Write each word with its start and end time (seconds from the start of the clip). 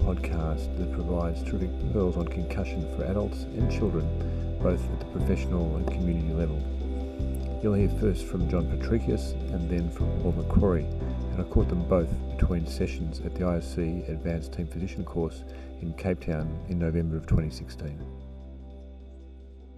podcast 0.00 0.76
that 0.78 0.92
provides 0.92 1.42
terrific 1.42 1.70
pearls 1.92 2.16
on 2.16 2.28
concussion 2.28 2.86
for 2.96 3.04
adults 3.04 3.42
and 3.42 3.70
children, 3.70 4.06
both 4.62 4.82
at 4.82 5.00
the 5.00 5.06
professional 5.06 5.76
and 5.76 5.86
community 5.86 6.32
level. 6.32 6.60
You'll 7.62 7.74
hear 7.74 7.90
first 8.00 8.24
from 8.24 8.48
John 8.48 8.66
Patricios 8.66 9.32
and 9.52 9.70
then 9.70 9.90
from 9.90 10.06
Paul 10.22 10.32
McCrory, 10.32 10.84
and 11.32 11.40
I 11.40 11.44
caught 11.44 11.68
them 11.68 11.86
both 11.88 12.08
between 12.36 12.66
sessions 12.66 13.20
at 13.20 13.34
the 13.34 13.40
IOC 13.40 14.08
Advanced 14.08 14.54
Team 14.54 14.66
Physician 14.66 15.04
course 15.04 15.44
in 15.82 15.92
Cape 15.94 16.20
Town 16.20 16.58
in 16.68 16.78
November 16.78 17.16
of 17.16 17.26
2016. 17.26 17.98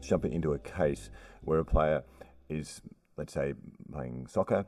Jumping 0.01 0.33
into 0.33 0.53
a 0.53 0.59
case 0.59 1.11
where 1.43 1.59
a 1.59 1.65
player 1.65 2.05
is, 2.49 2.81
let's 3.17 3.33
say, 3.33 3.55
playing 3.93 4.27
soccer 4.29 4.65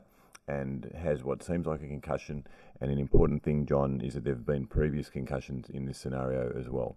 and 0.47 0.91
has 0.95 1.23
what 1.23 1.43
seems 1.43 1.65
like 1.65 1.81
a 1.81 1.87
concussion. 1.87 2.45
And 2.81 2.91
an 2.91 2.99
important 2.99 3.43
thing, 3.43 3.65
John, 3.65 4.01
is 4.01 4.13
that 4.13 4.23
there 4.23 4.33
have 4.33 4.45
been 4.45 4.67
previous 4.67 5.09
concussions 5.09 5.69
in 5.69 5.85
this 5.85 5.97
scenario 5.97 6.53
as 6.57 6.69
well. 6.69 6.95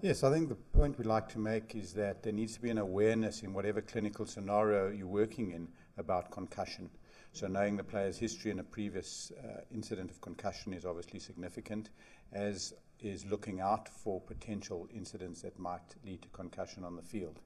Yes, 0.00 0.22
I 0.22 0.30
think 0.30 0.48
the 0.48 0.54
point 0.54 0.98
we'd 0.98 1.06
like 1.06 1.28
to 1.30 1.38
make 1.38 1.74
is 1.74 1.94
that 1.94 2.22
there 2.22 2.32
needs 2.32 2.54
to 2.54 2.60
be 2.60 2.70
an 2.70 2.78
awareness 2.78 3.42
in 3.42 3.52
whatever 3.52 3.80
clinical 3.80 4.26
scenario 4.26 4.90
you're 4.90 5.06
working 5.06 5.52
in 5.52 5.68
about 5.96 6.30
concussion. 6.30 6.90
So, 7.32 7.48
knowing 7.48 7.76
the 7.76 7.84
player's 7.84 8.18
history 8.18 8.50
and 8.50 8.60
a 8.60 8.64
previous 8.64 9.32
uh, 9.42 9.62
incident 9.72 10.10
of 10.10 10.20
concussion 10.20 10.72
is 10.72 10.84
obviously 10.84 11.20
significant, 11.20 11.90
as 12.32 12.74
is 13.00 13.24
looking 13.26 13.60
out 13.60 13.88
for 13.88 14.20
potential 14.20 14.88
incidents 14.94 15.42
that 15.42 15.58
might 15.58 15.94
lead 16.04 16.22
to 16.22 16.28
concussion 16.28 16.84
on 16.84 16.96
the 16.96 17.02
field. 17.02 17.40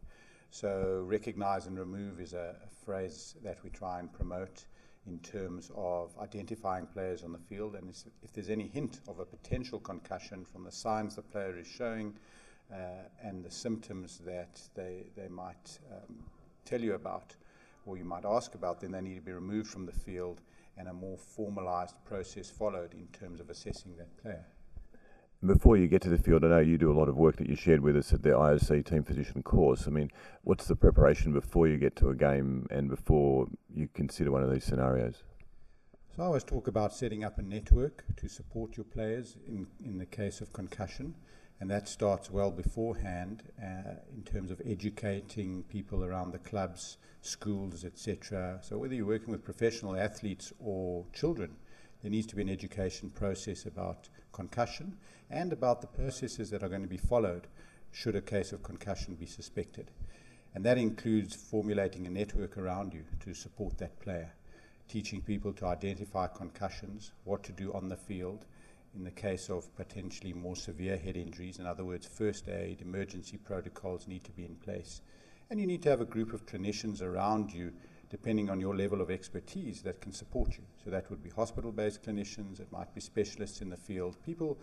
So, 0.50 1.04
recognize 1.06 1.66
and 1.66 1.78
remove 1.78 2.20
is 2.20 2.32
a, 2.32 2.56
a 2.64 2.84
phrase 2.84 3.36
that 3.44 3.62
we 3.62 3.70
try 3.70 4.00
and 4.00 4.12
promote 4.12 4.64
in 5.06 5.18
terms 5.20 5.70
of 5.74 6.10
identifying 6.20 6.86
players 6.86 7.22
on 7.22 7.32
the 7.32 7.38
field. 7.38 7.74
And 7.74 7.90
if 8.22 8.32
there's 8.32 8.50
any 8.50 8.68
hint 8.68 9.00
of 9.08 9.18
a 9.18 9.24
potential 9.24 9.78
concussion 9.78 10.44
from 10.44 10.64
the 10.64 10.72
signs 10.72 11.16
the 11.16 11.22
player 11.22 11.56
is 11.58 11.66
showing 11.66 12.14
uh, 12.72 12.76
and 13.22 13.44
the 13.44 13.50
symptoms 13.50 14.18
that 14.24 14.60
they, 14.74 15.06
they 15.16 15.28
might 15.28 15.78
um, 15.90 16.16
tell 16.64 16.80
you 16.80 16.94
about 16.94 17.34
or 17.86 17.96
you 17.96 18.04
might 18.04 18.24
ask 18.26 18.54
about, 18.54 18.80
then 18.80 18.92
they 18.92 19.00
need 19.00 19.14
to 19.14 19.22
be 19.22 19.32
removed 19.32 19.68
from 19.68 19.86
the 19.86 19.92
field 19.92 20.42
and 20.76 20.88
a 20.88 20.92
more 20.92 21.16
formalized 21.16 21.94
process 22.04 22.50
followed 22.50 22.92
in 22.92 23.06
terms 23.18 23.40
of 23.40 23.48
assessing 23.48 23.96
that 23.96 24.14
player. 24.18 24.44
Before 25.46 25.76
you 25.76 25.86
get 25.86 26.02
to 26.02 26.08
the 26.08 26.18
field, 26.18 26.44
I 26.44 26.48
know 26.48 26.58
you 26.58 26.78
do 26.78 26.90
a 26.90 26.98
lot 26.98 27.08
of 27.08 27.16
work 27.16 27.36
that 27.36 27.48
you 27.48 27.54
shared 27.54 27.80
with 27.80 27.96
us 27.96 28.12
at 28.12 28.24
the 28.24 28.30
IOC 28.30 28.84
Team 28.84 29.04
Physician 29.04 29.40
course. 29.44 29.86
I 29.86 29.90
mean, 29.90 30.10
what's 30.42 30.66
the 30.66 30.74
preparation 30.74 31.32
before 31.32 31.68
you 31.68 31.76
get 31.76 31.94
to 31.96 32.08
a 32.08 32.14
game 32.14 32.66
and 32.72 32.88
before 32.90 33.46
you 33.72 33.88
consider 33.94 34.32
one 34.32 34.42
of 34.42 34.50
these 34.50 34.64
scenarios? 34.64 35.22
So 36.16 36.24
I 36.24 36.26
always 36.26 36.42
talk 36.42 36.66
about 36.66 36.92
setting 36.92 37.22
up 37.22 37.38
a 37.38 37.42
network 37.42 38.02
to 38.16 38.28
support 38.28 38.76
your 38.76 38.82
players 38.82 39.36
in, 39.46 39.68
in 39.84 39.98
the 39.98 40.06
case 40.06 40.40
of 40.40 40.52
concussion, 40.52 41.14
and 41.60 41.70
that 41.70 41.88
starts 41.88 42.32
well 42.32 42.50
beforehand 42.50 43.44
uh, 43.62 43.92
in 44.12 44.24
terms 44.24 44.50
of 44.50 44.60
educating 44.66 45.62
people 45.68 46.02
around 46.04 46.32
the 46.32 46.40
clubs, 46.40 46.96
schools, 47.22 47.84
etc. 47.84 48.58
So 48.60 48.76
whether 48.76 48.96
you're 48.96 49.06
working 49.06 49.30
with 49.30 49.44
professional 49.44 49.94
athletes 49.94 50.52
or 50.58 51.06
children, 51.12 51.54
there 52.02 52.10
needs 52.10 52.26
to 52.26 52.34
be 52.34 52.42
an 52.42 52.48
education 52.48 53.10
process 53.10 53.66
about 53.66 54.08
concussion 54.32 54.96
and 55.30 55.52
about 55.52 55.80
the 55.80 55.86
processes 55.86 56.50
that 56.50 56.62
are 56.62 56.68
going 56.68 56.82
to 56.82 56.88
be 56.88 56.96
followed 56.96 57.46
should 57.92 58.16
a 58.16 58.20
case 58.20 58.52
of 58.52 58.62
concussion 58.62 59.14
be 59.14 59.26
suspected. 59.26 59.90
And 60.54 60.64
that 60.64 60.78
includes 60.78 61.34
formulating 61.34 62.06
a 62.06 62.10
network 62.10 62.56
around 62.56 62.94
you 62.94 63.04
to 63.20 63.34
support 63.34 63.78
that 63.78 64.00
player, 64.00 64.32
teaching 64.88 65.20
people 65.20 65.52
to 65.54 65.66
identify 65.66 66.26
concussions, 66.26 67.12
what 67.24 67.42
to 67.44 67.52
do 67.52 67.72
on 67.72 67.88
the 67.88 67.96
field 67.96 68.46
in 68.94 69.04
the 69.04 69.10
case 69.10 69.50
of 69.50 69.74
potentially 69.76 70.32
more 70.32 70.56
severe 70.56 70.96
head 70.96 71.16
injuries. 71.16 71.58
In 71.58 71.66
other 71.66 71.84
words, 71.84 72.06
first 72.06 72.48
aid, 72.48 72.80
emergency 72.80 73.36
protocols 73.36 74.08
need 74.08 74.24
to 74.24 74.32
be 74.32 74.44
in 74.44 74.56
place. 74.56 75.02
And 75.50 75.60
you 75.60 75.66
need 75.66 75.82
to 75.82 75.90
have 75.90 76.00
a 76.00 76.06
group 76.06 76.32
of 76.32 76.46
clinicians 76.46 77.02
around 77.02 77.52
you 77.52 77.72
depending 78.10 78.50
on 78.50 78.60
your 78.60 78.76
level 78.76 79.00
of 79.00 79.10
expertise 79.10 79.82
that 79.82 80.00
can 80.00 80.12
support 80.12 80.56
you. 80.56 80.64
So 80.82 80.90
that 80.90 81.10
would 81.10 81.22
be 81.22 81.30
hospital 81.30 81.72
based 81.72 82.02
clinicians, 82.02 82.60
it 82.60 82.72
might 82.72 82.94
be 82.94 83.00
specialists 83.00 83.60
in 83.60 83.70
the 83.70 83.76
field, 83.76 84.16
people 84.24 84.58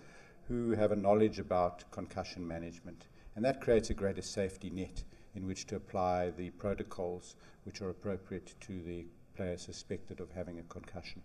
who 0.47 0.71
have 0.71 0.91
a 0.91 0.95
knowledge 0.95 1.39
about 1.39 1.89
concussion 1.91 2.47
management. 2.47 3.07
And 3.35 3.43
that 3.43 3.61
creates 3.61 3.89
a 3.89 3.93
greater 3.93 4.21
safety 4.21 4.69
net 4.69 5.03
in 5.35 5.45
which 5.45 5.65
to 5.67 5.75
apply 5.75 6.31
the 6.31 6.51
protocols 6.51 7.35
which 7.63 7.81
are 7.81 7.89
appropriate 7.89 8.55
to 8.61 8.81
the 8.81 9.05
player 9.35 9.57
suspected 9.57 10.19
of 10.19 10.31
having 10.31 10.59
a 10.59 10.63
concussion. 10.63 11.21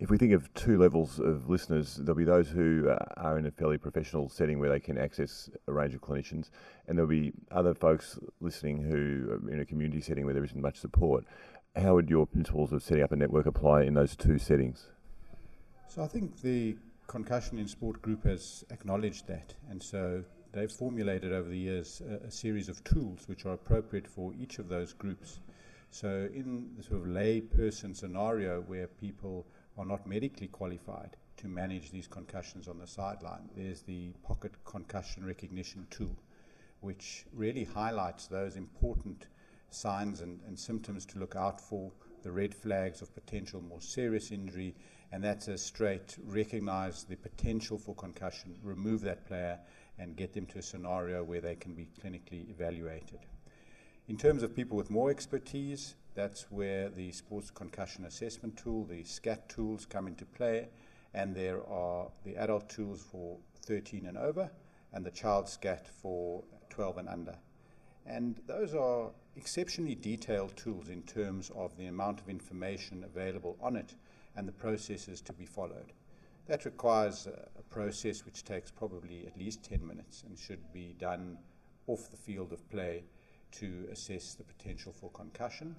If 0.00 0.08
we 0.08 0.16
think 0.16 0.32
of 0.32 0.52
two 0.54 0.78
levels 0.78 1.20
of 1.20 1.50
listeners, 1.50 1.96
there'll 1.96 2.16
be 2.16 2.24
those 2.24 2.48
who 2.48 2.88
uh, 2.88 2.96
are 3.18 3.38
in 3.38 3.44
a 3.44 3.50
fairly 3.50 3.76
professional 3.76 4.30
setting 4.30 4.58
where 4.58 4.70
they 4.70 4.80
can 4.80 4.96
access 4.96 5.50
a 5.66 5.72
range 5.74 5.94
of 5.94 6.00
clinicians, 6.00 6.48
and 6.88 6.96
there'll 6.96 7.06
be 7.06 7.34
other 7.50 7.74
folks 7.74 8.18
listening 8.40 8.78
who 8.78 9.30
are 9.30 9.52
in 9.52 9.60
a 9.60 9.66
community 9.66 10.00
setting 10.00 10.24
where 10.24 10.32
there 10.32 10.42
isn't 10.42 10.62
much 10.62 10.78
support. 10.78 11.26
How 11.76 11.96
would 11.96 12.08
your 12.08 12.26
principles 12.26 12.72
of 12.72 12.82
setting 12.82 13.04
up 13.04 13.12
a 13.12 13.16
network 13.16 13.44
apply 13.44 13.82
in 13.82 13.92
those 13.92 14.16
two 14.16 14.38
settings? 14.38 14.86
So 15.86 16.02
I 16.02 16.06
think 16.06 16.40
the 16.40 16.78
Concussion 17.06 17.58
in 17.58 17.68
Sport 17.68 18.00
group 18.00 18.24
has 18.24 18.64
acknowledged 18.70 19.26
that, 19.26 19.52
and 19.68 19.82
so 19.82 20.24
they've 20.52 20.72
formulated 20.72 21.34
over 21.34 21.50
the 21.50 21.58
years 21.58 22.00
a, 22.08 22.28
a 22.28 22.30
series 22.30 22.70
of 22.70 22.82
tools 22.84 23.24
which 23.26 23.44
are 23.44 23.52
appropriate 23.52 24.08
for 24.08 24.32
each 24.40 24.58
of 24.60 24.70
those 24.70 24.94
groups. 24.94 25.40
So 25.90 26.26
in 26.32 26.70
the 26.78 26.84
sort 26.84 27.02
of 27.02 27.08
lay 27.08 27.42
person 27.42 27.94
scenario 27.94 28.62
where 28.62 28.86
people 28.86 29.46
are 29.80 29.86
not 29.86 30.06
medically 30.06 30.48
qualified 30.48 31.16
to 31.38 31.48
manage 31.48 31.90
these 31.90 32.06
concussions 32.06 32.68
on 32.68 32.78
the 32.78 32.86
sideline. 32.86 33.48
There's 33.56 33.80
the 33.80 34.12
pocket 34.22 34.52
concussion 34.64 35.24
recognition 35.24 35.86
tool, 35.88 36.14
which 36.80 37.24
really 37.32 37.64
highlights 37.64 38.26
those 38.26 38.56
important 38.56 39.26
signs 39.70 40.20
and, 40.20 40.40
and 40.46 40.58
symptoms 40.58 41.06
to 41.06 41.18
look 41.18 41.34
out 41.34 41.60
for, 41.60 41.90
the 42.22 42.30
red 42.30 42.54
flags 42.54 43.00
of 43.00 43.14
potential 43.14 43.62
more 43.62 43.80
serious 43.80 44.30
injury, 44.30 44.74
and 45.12 45.24
that's 45.24 45.48
a 45.48 45.56
straight 45.56 46.16
recognize 46.26 47.04
the 47.04 47.16
potential 47.16 47.78
for 47.78 47.94
concussion, 47.94 48.54
remove 48.62 49.00
that 49.00 49.26
player, 49.26 49.58
and 49.98 50.16
get 50.16 50.34
them 50.34 50.44
to 50.46 50.58
a 50.58 50.62
scenario 50.62 51.24
where 51.24 51.40
they 51.40 51.54
can 51.54 51.74
be 51.74 51.88
clinically 52.02 52.50
evaluated. 52.50 53.20
In 54.10 54.16
terms 54.16 54.42
of 54.42 54.56
people 54.56 54.76
with 54.76 54.90
more 54.90 55.08
expertise, 55.08 55.94
that's 56.16 56.50
where 56.50 56.88
the 56.88 57.12
sports 57.12 57.48
concussion 57.48 58.04
assessment 58.06 58.56
tool, 58.56 58.84
the 58.84 59.04
SCAT 59.04 59.48
tools 59.48 59.86
come 59.86 60.08
into 60.08 60.24
play, 60.24 60.68
and 61.14 61.32
there 61.32 61.64
are 61.68 62.08
the 62.24 62.34
adult 62.34 62.68
tools 62.68 63.04
for 63.08 63.38
13 63.66 64.06
and 64.06 64.18
over, 64.18 64.50
and 64.92 65.06
the 65.06 65.12
child 65.12 65.48
SCAT 65.48 65.86
for 65.86 66.42
12 66.70 66.98
and 66.98 67.08
under. 67.08 67.38
And 68.04 68.40
those 68.48 68.74
are 68.74 69.12
exceptionally 69.36 69.94
detailed 69.94 70.56
tools 70.56 70.88
in 70.88 71.02
terms 71.02 71.52
of 71.54 71.76
the 71.76 71.86
amount 71.86 72.20
of 72.20 72.28
information 72.28 73.04
available 73.04 73.56
on 73.62 73.76
it 73.76 73.94
and 74.34 74.48
the 74.48 74.52
processes 74.52 75.20
to 75.20 75.32
be 75.32 75.46
followed. 75.46 75.92
That 76.48 76.64
requires 76.64 77.28
a, 77.28 77.62
process 77.70 78.24
which 78.26 78.42
takes 78.42 78.72
probably 78.72 79.28
at 79.28 79.38
least 79.38 79.62
10 79.62 79.86
minutes 79.86 80.24
and 80.26 80.36
should 80.36 80.72
be 80.72 80.96
done 80.98 81.38
off 81.86 82.10
the 82.10 82.16
field 82.16 82.52
of 82.52 82.68
play 82.68 83.04
to 83.52 83.88
assess 83.92 84.34
the 84.34 84.44
potential 84.44 84.92
for 84.92 85.10
concussion 85.10 85.76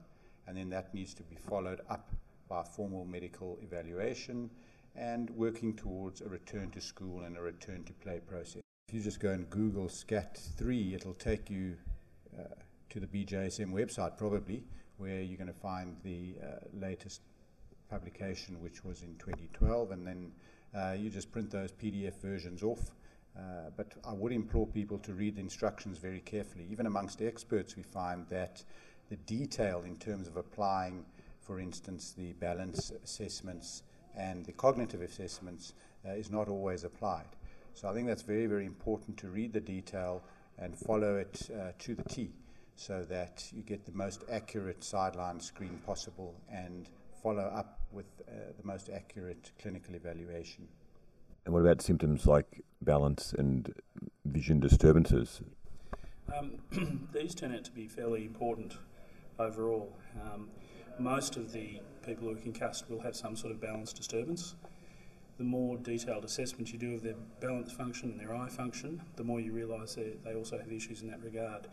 and 0.47 0.57
then 0.57 0.69
that 0.69 0.93
needs 0.93 1.13
to 1.13 1.23
be 1.23 1.35
followed 1.35 1.81
up 1.89 2.11
by 2.49 2.63
formal 2.63 3.05
medical 3.05 3.57
evaluation 3.61 4.49
and 4.95 5.29
working 5.29 5.73
towards 5.73 6.21
a 6.21 6.27
return 6.27 6.69
to 6.71 6.81
school 6.81 7.21
and 7.23 7.37
a 7.37 7.41
return 7.41 7.83
to 7.85 7.93
play 7.93 8.19
process. 8.19 8.61
If 8.89 8.93
you 8.93 9.01
just 9.01 9.21
go 9.21 9.29
and 9.29 9.49
Google 9.49 9.85
SCAT3, 9.85 10.95
it'll 10.95 11.13
take 11.13 11.49
you 11.49 11.77
uh, 12.37 12.43
to 12.89 12.99
the 12.99 13.07
BJSM 13.07 13.71
website 13.71 14.17
probably, 14.17 14.63
where 14.97 15.21
you're 15.21 15.37
going 15.37 15.47
to 15.47 15.53
find 15.53 15.95
the 16.03 16.35
uh, 16.43 16.47
latest 16.73 17.21
publication, 17.89 18.61
which 18.61 18.83
was 18.83 19.03
in 19.03 19.15
2012, 19.17 19.91
and 19.91 20.05
then 20.05 20.31
uh, 20.75 20.93
you 20.97 21.09
just 21.09 21.31
print 21.31 21.49
those 21.49 21.71
PDF 21.71 22.15
versions 22.21 22.63
off. 22.63 22.91
Uh, 23.37 23.69
but 23.77 23.93
I 24.05 24.13
would 24.13 24.31
implore 24.31 24.67
people 24.67 24.99
to 24.99 25.13
read 25.13 25.35
the 25.35 25.41
instructions 25.41 25.97
very 25.97 26.19
carefully. 26.19 26.67
Even 26.69 26.85
amongst 26.85 27.21
experts, 27.21 27.75
we 27.75 27.83
find 27.83 28.27
that 28.27 28.63
the 29.09 29.15
detail 29.17 29.83
in 29.85 29.95
terms 29.95 30.27
of 30.27 30.37
applying, 30.37 31.05
for 31.39 31.59
instance, 31.59 32.13
the 32.17 32.33
balance 32.33 32.91
assessments 33.03 33.83
and 34.15 34.45
the 34.45 34.51
cognitive 34.51 35.01
assessments 35.01 35.73
uh, 36.05 36.11
is 36.11 36.29
not 36.29 36.49
always 36.49 36.83
applied. 36.83 37.27
So 37.73 37.87
I 37.87 37.93
think 37.93 38.07
that's 38.07 38.21
very, 38.21 38.47
very 38.47 38.65
important 38.65 39.17
to 39.17 39.29
read 39.29 39.53
the 39.53 39.61
detail 39.61 40.23
and 40.57 40.77
follow 40.77 41.15
it 41.15 41.49
uh, 41.53 41.71
to 41.79 41.95
the 41.95 42.03
T 42.03 42.31
so 42.75 43.05
that 43.09 43.45
you 43.53 43.61
get 43.61 43.85
the 43.85 43.91
most 43.91 44.23
accurate 44.29 44.83
sideline 44.83 45.39
screen 45.39 45.79
possible 45.85 46.35
and 46.51 46.89
follow 47.21 47.43
up 47.43 47.79
with 47.91 48.07
uh, 48.27 48.31
the 48.59 48.65
most 48.65 48.89
accurate 48.89 49.51
clinical 49.61 49.95
evaluation. 49.95 50.67
And 51.45 51.53
what 51.53 51.61
about 51.61 51.81
symptoms 51.81 52.25
like 52.25 52.63
balance 52.81 53.33
and 53.37 53.73
vision 54.25 54.59
disturbances? 54.59 55.41
Um, 56.35 57.09
these 57.13 57.35
turn 57.35 57.53
out 57.53 57.63
to 57.65 57.71
be 57.71 57.87
fairly 57.87 58.25
important 58.25 58.77
overall. 59.39 59.95
Um, 60.21 60.49
most 60.99 61.35
of 61.37 61.51
the 61.51 61.79
people 62.05 62.27
who 62.27 62.33
are 62.33 62.39
concussed 62.39 62.89
will 62.89 63.01
have 63.01 63.15
some 63.15 63.35
sort 63.35 63.51
of 63.53 63.59
balance 63.61 63.93
disturbance. 63.93 64.55
the 65.41 65.43
more 65.43 65.75
detailed 65.77 66.23
assessment 66.23 66.71
you 66.71 66.77
do 66.77 66.93
of 66.93 67.01
their 67.01 67.15
balance 67.39 67.71
function 67.71 68.11
and 68.11 68.19
their 68.19 68.35
eye 68.35 68.47
function, 68.47 69.01
the 69.15 69.23
more 69.23 69.39
you 69.39 69.51
realise 69.51 69.95
that 69.95 70.23
they 70.23 70.35
also 70.35 70.55
have 70.55 70.71
issues 70.71 71.01
in 71.01 71.09
that 71.09 71.19
regard. 71.23 71.67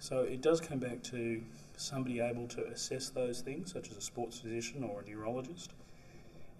So 0.00 0.22
it 0.22 0.40
does 0.42 0.60
come 0.60 0.80
back 0.80 1.00
to 1.04 1.40
somebody 1.76 2.18
able 2.18 2.48
to 2.48 2.66
assess 2.66 3.10
those 3.10 3.40
things, 3.40 3.72
such 3.72 3.90
as 3.90 3.96
a 3.96 4.00
sports 4.00 4.40
physician 4.40 4.82
or 4.82 5.00
a 5.00 5.08
neurologist. 5.08 5.72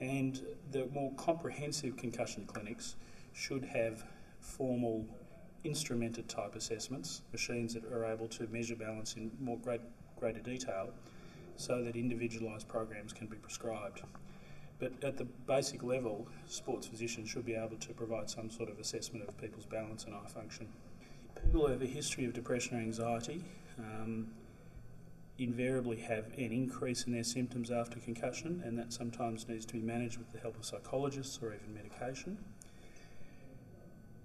And 0.01 0.41
the 0.73 0.87
more 0.93 1.13
comprehensive 1.15 1.97
concussion 1.97 2.47
clinics 2.47 2.97
should 3.33 3.65
have 3.65 4.05
formal 4.41 5.07
instrumented 5.65 6.29
type 6.29 6.55
assessments, 6.55 7.23
machines 7.33 7.75
that 7.75 7.85
are 7.91 8.05
able 8.05 8.29
to 8.29 8.47
measure 8.49 8.77
balance 8.77 9.15
in 9.15 9.31
more 9.41 9.59
great, 9.59 9.81
greater 10.19 10.41
detail 10.41 10.91
so 11.57 11.83
that 11.83 11.97
individualised 11.97 12.69
programs 12.69 13.13
can 13.13 13.27
be 13.27 13.37
prescribed. 13.37 14.03
But 14.79 14.93
at 15.03 15.17
the 15.17 15.25
basic 15.25 15.83
level, 15.83 16.27
sports 16.47 16.87
physicians 16.87 17.29
should 17.31 17.47
be 17.47 17.55
able 17.55 17.77
to 17.77 17.93
provide 17.93 18.29
some 18.29 18.51
sort 18.51 18.69
of 18.69 18.79
assessment 18.79 19.27
of 19.29 19.37
people's 19.39 19.67
balance 19.67 20.05
and 20.05 20.15
eye 20.15 20.29
function. 20.29 20.69
People 21.43 21.63
who 21.63 21.73
have 21.73 21.83
a 21.83 21.87
history 21.87 22.25
of 22.25 22.33
depression 22.33 22.77
or 22.77 22.81
anxiety 22.81 23.43
um, 23.79 24.27
invariably 25.39 25.97
have 25.97 26.27
an 26.37 26.53
increase 26.53 27.05
in 27.05 27.13
their 27.13 27.25
symptoms 27.25 27.71
after 27.71 27.99
concussion, 27.99 28.63
and 28.65 28.79
that 28.79 28.93
sometimes 28.93 29.49
needs 29.49 29.67
to 29.67 29.75
be 29.75 29.81
managed 29.81 30.19
with 30.19 30.31
the 30.33 30.39
help 30.39 30.57
of 30.57 30.65
psychologists 30.65 31.39
or 31.43 31.53
even 31.55 31.75
medication. 31.75 32.39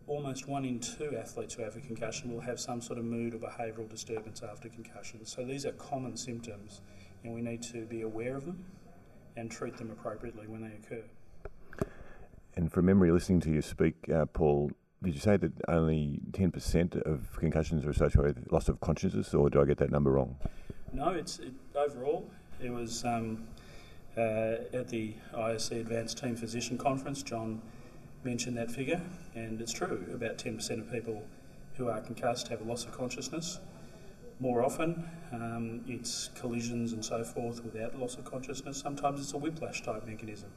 Almost 0.07 0.47
one 0.47 0.65
in 0.65 0.79
two 0.79 1.15
athletes 1.17 1.53
who 1.53 1.63
have 1.63 1.75
a 1.75 1.79
concussion 1.79 2.33
will 2.33 2.41
have 2.41 2.59
some 2.59 2.81
sort 2.81 2.99
of 2.99 3.05
mood 3.05 3.33
or 3.33 3.37
behavioural 3.37 3.89
disturbance 3.89 4.41
after 4.43 4.69
concussion. 4.69 5.25
So 5.25 5.43
these 5.43 5.65
are 5.65 5.71
common 5.73 6.17
symptoms, 6.17 6.81
and 7.23 7.33
we 7.33 7.41
need 7.41 7.61
to 7.63 7.85
be 7.85 8.01
aware 8.01 8.35
of 8.35 8.45
them 8.45 8.65
and 9.35 9.49
treat 9.49 9.77
them 9.77 9.91
appropriately 9.91 10.47
when 10.47 10.61
they 10.61 10.73
occur. 10.75 11.03
And 12.55 12.71
from 12.71 12.85
memory, 12.85 13.11
listening 13.11 13.39
to 13.41 13.51
you 13.51 13.61
speak, 13.61 14.09
uh, 14.13 14.25
Paul, 14.25 14.71
did 15.01 15.13
you 15.13 15.21
say 15.21 15.37
that 15.37 15.53
only 15.67 16.19
10% 16.31 17.01
of 17.03 17.37
concussions 17.37 17.85
are 17.85 17.91
associated 17.91 18.43
with 18.43 18.51
loss 18.51 18.67
of 18.67 18.81
consciousness, 18.81 19.33
or 19.33 19.49
do 19.49 19.61
I 19.61 19.65
get 19.65 19.77
that 19.77 19.91
number 19.91 20.11
wrong? 20.11 20.35
No, 20.93 21.09
it's 21.09 21.39
it, 21.39 21.53
overall. 21.75 22.29
It 22.61 22.71
was 22.71 23.05
um, 23.05 23.47
uh, 24.17 24.55
at 24.73 24.87
the 24.89 25.13
ISC 25.33 25.79
Advanced 25.79 26.17
Team 26.17 26.35
Physician 26.35 26.77
Conference. 26.77 27.23
John 27.23 27.61
mentioned 28.23 28.57
that 28.57 28.71
figure, 28.71 29.01
and 29.35 29.61
it's 29.61 29.71
true. 29.71 30.05
About 30.13 30.37
10% 30.37 30.79
of 30.79 30.91
people 30.91 31.23
who 31.75 31.89
are 31.89 32.01
concussed 32.01 32.47
have 32.49 32.61
a 32.61 32.63
loss 32.63 32.85
of 32.85 32.91
consciousness. 32.91 33.59
More 34.39 34.63
often, 34.63 35.09
um, 35.31 35.81
it's 35.87 36.29
collisions 36.35 36.93
and 36.93 37.03
so 37.03 37.23
forth 37.23 37.63
without 37.63 37.97
loss 37.99 38.15
of 38.15 38.25
consciousness. 38.25 38.77
Sometimes 38.77 39.19
it's 39.19 39.33
a 39.33 39.37
whiplash 39.37 39.81
type 39.81 40.05
mechanism 40.05 40.49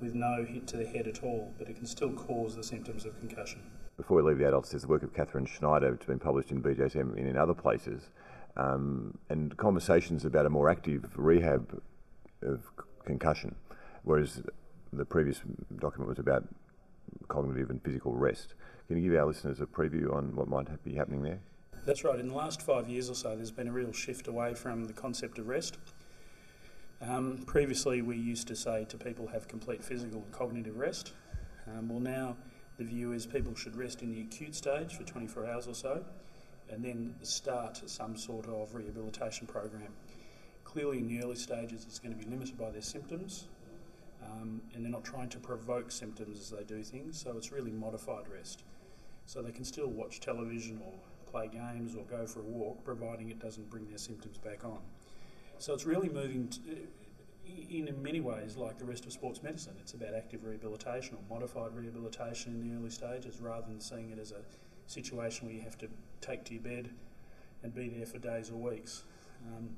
with 0.00 0.14
no 0.14 0.44
hit 0.44 0.66
to 0.68 0.76
the 0.76 0.86
head 0.86 1.06
at 1.06 1.22
all, 1.22 1.52
but 1.58 1.68
it 1.68 1.76
can 1.76 1.86
still 1.86 2.12
cause 2.12 2.56
the 2.56 2.62
symptoms 2.62 3.04
of 3.04 3.18
concussion. 3.18 3.60
Before 3.96 4.16
we 4.16 4.22
leave 4.22 4.38
the 4.38 4.48
adults, 4.48 4.70
there's 4.70 4.82
the 4.82 4.88
work 4.88 5.02
of 5.04 5.12
Kathryn 5.12 5.46
Schneider, 5.46 5.92
which 5.92 6.00
has 6.00 6.08
been 6.08 6.18
published 6.18 6.50
in 6.50 6.62
BJSM 6.62 7.16
and 7.16 7.28
in 7.28 7.36
other 7.36 7.54
places, 7.54 8.10
um, 8.56 9.18
and 9.28 9.56
conversations 9.56 10.24
about 10.24 10.46
a 10.46 10.50
more 10.50 10.68
active 10.68 11.04
rehab 11.16 11.80
of 12.42 12.60
concussion, 13.04 13.54
whereas 14.02 14.42
the 14.92 15.04
previous 15.04 15.40
document 15.78 16.08
was 16.08 16.18
about 16.18 16.44
cognitive 17.28 17.70
and 17.70 17.82
physical 17.82 18.12
rest. 18.12 18.54
Can 18.88 18.96
you 19.02 19.10
give 19.10 19.18
our 19.18 19.26
listeners 19.26 19.60
a 19.60 19.66
preview 19.66 20.14
on 20.14 20.34
what 20.36 20.48
might 20.48 20.84
be 20.84 20.94
happening 20.94 21.22
there? 21.22 21.40
That's 21.84 22.04
right. 22.04 22.18
In 22.18 22.28
the 22.28 22.34
last 22.34 22.62
five 22.62 22.88
years 22.88 23.10
or 23.10 23.14
so, 23.14 23.36
there's 23.36 23.50
been 23.50 23.68
a 23.68 23.72
real 23.72 23.92
shift 23.92 24.28
away 24.28 24.54
from 24.54 24.84
the 24.84 24.92
concept 24.92 25.38
of 25.38 25.48
rest. 25.48 25.78
Um, 27.02 27.44
previously, 27.46 28.00
we 28.02 28.16
used 28.16 28.48
to 28.48 28.56
say 28.56 28.86
to 28.88 28.96
people 28.96 29.26
have 29.28 29.48
complete 29.48 29.84
physical 29.84 30.22
and 30.22 30.32
cognitive 30.32 30.76
rest. 30.76 31.12
Um, 31.66 31.88
well, 31.88 32.00
now 32.00 32.36
the 32.78 32.84
view 32.84 33.12
is 33.12 33.26
people 33.26 33.54
should 33.54 33.76
rest 33.76 34.02
in 34.02 34.10
the 34.10 34.20
acute 34.20 34.54
stage 34.54 34.94
for 34.94 35.04
24 35.04 35.46
hours 35.46 35.66
or 35.66 35.74
so 35.74 36.04
and 36.70 36.84
then 36.84 37.14
start 37.22 37.82
some 37.86 38.16
sort 38.16 38.46
of 38.46 38.74
rehabilitation 38.74 39.46
program. 39.46 39.88
Clearly, 40.64 40.98
in 40.98 41.08
the 41.08 41.22
early 41.22 41.36
stages, 41.36 41.84
it's 41.84 41.98
going 41.98 42.16
to 42.16 42.18
be 42.18 42.28
limited 42.28 42.58
by 42.58 42.70
their 42.70 42.82
symptoms, 42.82 43.46
um, 44.22 44.60
and 44.74 44.84
they're 44.84 44.90
not 44.90 45.04
trying 45.04 45.28
to 45.28 45.38
provoke 45.38 45.90
symptoms 45.90 46.38
as 46.40 46.50
they 46.50 46.64
do 46.64 46.82
things, 46.82 47.20
so 47.20 47.36
it's 47.36 47.52
really 47.52 47.70
modified 47.70 48.24
rest. 48.28 48.64
So 49.26 49.42
they 49.42 49.52
can 49.52 49.64
still 49.64 49.88
watch 49.88 50.20
television 50.20 50.80
or 50.84 50.92
play 51.30 51.48
games 51.48 51.94
or 51.94 52.04
go 52.04 52.26
for 52.26 52.40
a 52.40 52.44
walk, 52.44 52.84
providing 52.84 53.30
it 53.30 53.38
doesn't 53.38 53.68
bring 53.70 53.88
their 53.88 53.98
symptoms 53.98 54.38
back 54.38 54.64
on. 54.64 54.78
So 55.58 55.74
it's 55.74 55.84
really 55.84 56.08
moving 56.08 56.48
to, 56.48 56.60
in 57.70 58.02
many 58.02 58.20
ways 58.20 58.56
like 58.56 58.78
the 58.78 58.84
rest 58.84 59.06
of 59.06 59.12
sports 59.12 59.42
medicine. 59.42 59.74
It's 59.80 59.94
about 59.94 60.14
active 60.14 60.44
rehabilitation 60.44 61.16
or 61.16 61.34
modified 61.34 61.74
rehabilitation 61.74 62.54
in 62.54 62.68
the 62.68 62.76
early 62.76 62.90
stages 62.90 63.40
rather 63.40 63.66
than 63.66 63.80
seeing 63.80 64.10
it 64.10 64.18
as 64.18 64.32
a 64.32 64.42
situation 64.86 65.46
where 65.46 65.54
you 65.54 65.62
have 65.62 65.78
to 65.78 65.88
take 66.20 66.44
to 66.44 66.54
your 66.54 66.62
bed 66.62 66.90
and 67.62 67.74
be 67.74 67.88
there 67.88 68.06
for 68.06 68.18
days 68.18 68.50
or 68.50 68.56
weeks. 68.56 69.04
Um, 69.46 69.70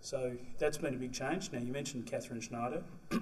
so 0.00 0.32
that's 0.58 0.78
been 0.78 0.94
a 0.94 0.98
big 0.98 1.12
change. 1.12 1.50
Now, 1.52 1.60
you 1.60 1.72
mentioned 1.72 2.06
Kathryn 2.06 2.42
Schneider. 2.42 2.82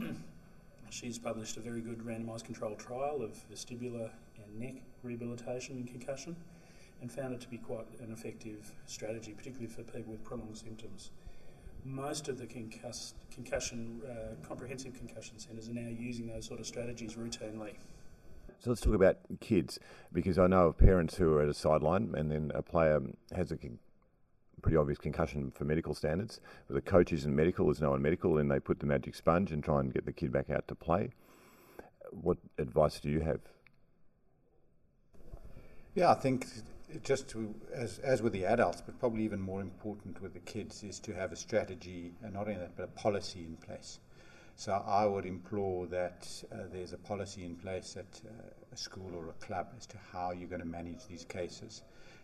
She's 0.90 1.18
published 1.18 1.56
a 1.56 1.60
very 1.60 1.80
good 1.80 2.00
randomised 2.00 2.44
controlled 2.44 2.78
trial 2.78 3.22
of 3.22 3.38
vestibular 3.50 4.10
and 4.44 4.60
neck 4.60 4.82
rehabilitation 5.02 5.76
in 5.78 5.84
concussion 5.84 6.36
and 7.00 7.10
found 7.10 7.34
it 7.34 7.40
to 7.40 7.48
be 7.48 7.58
quite 7.58 7.86
an 8.00 8.12
effective 8.12 8.72
strategy, 8.86 9.32
particularly 9.32 9.72
for 9.72 9.82
people 9.82 10.12
with 10.12 10.22
prolonged 10.22 10.56
symptoms. 10.56 11.10
Most 11.84 12.28
of 12.28 12.38
the 12.38 12.46
concuss- 12.46 13.14
concussion, 13.32 14.00
uh, 14.08 14.46
comprehensive 14.46 14.94
concussion 14.94 15.38
centres 15.38 15.68
are 15.68 15.74
now 15.74 15.88
using 15.88 16.28
those 16.28 16.46
sort 16.46 16.60
of 16.60 16.66
strategies 16.66 17.14
routinely. 17.14 17.74
So 18.62 18.70
let's 18.70 18.80
talk 18.80 18.94
about 18.94 19.16
kids, 19.40 19.80
because 20.12 20.38
I 20.38 20.46
know 20.46 20.68
of 20.68 20.78
parents 20.78 21.16
who 21.16 21.32
are 21.32 21.42
at 21.42 21.48
a 21.48 21.54
sideline 21.54 22.14
and 22.16 22.30
then 22.30 22.52
a 22.54 22.62
player 22.62 23.00
has 23.34 23.50
a 23.50 23.58
pretty 24.60 24.76
obvious 24.76 25.00
concussion 25.00 25.50
for 25.50 25.64
medical 25.64 25.94
standards, 25.94 26.40
but 26.68 26.74
the 26.74 26.80
coach 26.80 27.12
isn't 27.12 27.34
medical, 27.34 27.66
there's 27.66 27.80
no 27.80 27.90
one 27.90 28.00
medical, 28.00 28.38
and 28.38 28.48
they 28.48 28.60
put 28.60 28.78
the 28.78 28.86
magic 28.86 29.16
sponge 29.16 29.50
and 29.50 29.64
try 29.64 29.80
and 29.80 29.92
get 29.92 30.06
the 30.06 30.12
kid 30.12 30.30
back 30.30 30.48
out 30.48 30.68
to 30.68 30.76
play. 30.76 31.10
What 32.12 32.38
advice 32.56 33.00
do 33.00 33.10
you 33.10 33.18
have? 33.18 33.40
Yeah, 35.96 36.12
I 36.12 36.14
think 36.14 36.46
just 37.02 37.28
to, 37.30 37.52
as, 37.74 37.98
as 37.98 38.22
with 38.22 38.32
the 38.32 38.44
adults, 38.44 38.80
but 38.80 38.96
probably 39.00 39.24
even 39.24 39.40
more 39.40 39.60
important 39.60 40.22
with 40.22 40.34
the 40.34 40.40
kids, 40.40 40.84
is 40.84 41.00
to 41.00 41.12
have 41.14 41.32
a 41.32 41.36
strategy, 41.36 42.12
and 42.22 42.34
not 42.34 42.42
only 42.46 42.60
that, 42.60 42.76
but 42.76 42.84
a 42.84 42.88
policy 42.88 43.40
in 43.40 43.56
place. 43.56 43.98
So 44.56 44.82
I 44.86 45.06
would 45.06 45.26
implore 45.26 45.86
that 45.86 46.28
uh, 46.52 46.56
there's 46.72 46.92
a 46.92 46.98
policy 46.98 47.44
in 47.44 47.56
place 47.56 47.96
at 47.96 48.20
uh, 48.26 48.30
a 48.72 48.76
school 48.76 49.10
or 49.14 49.28
a 49.28 49.44
club 49.44 49.68
as 49.76 49.86
to 49.86 49.96
how 50.12 50.32
you're 50.32 50.48
going 50.48 50.62
to 50.62 50.68
manage 50.68 51.06
these 51.08 51.24
cases. 51.24 51.82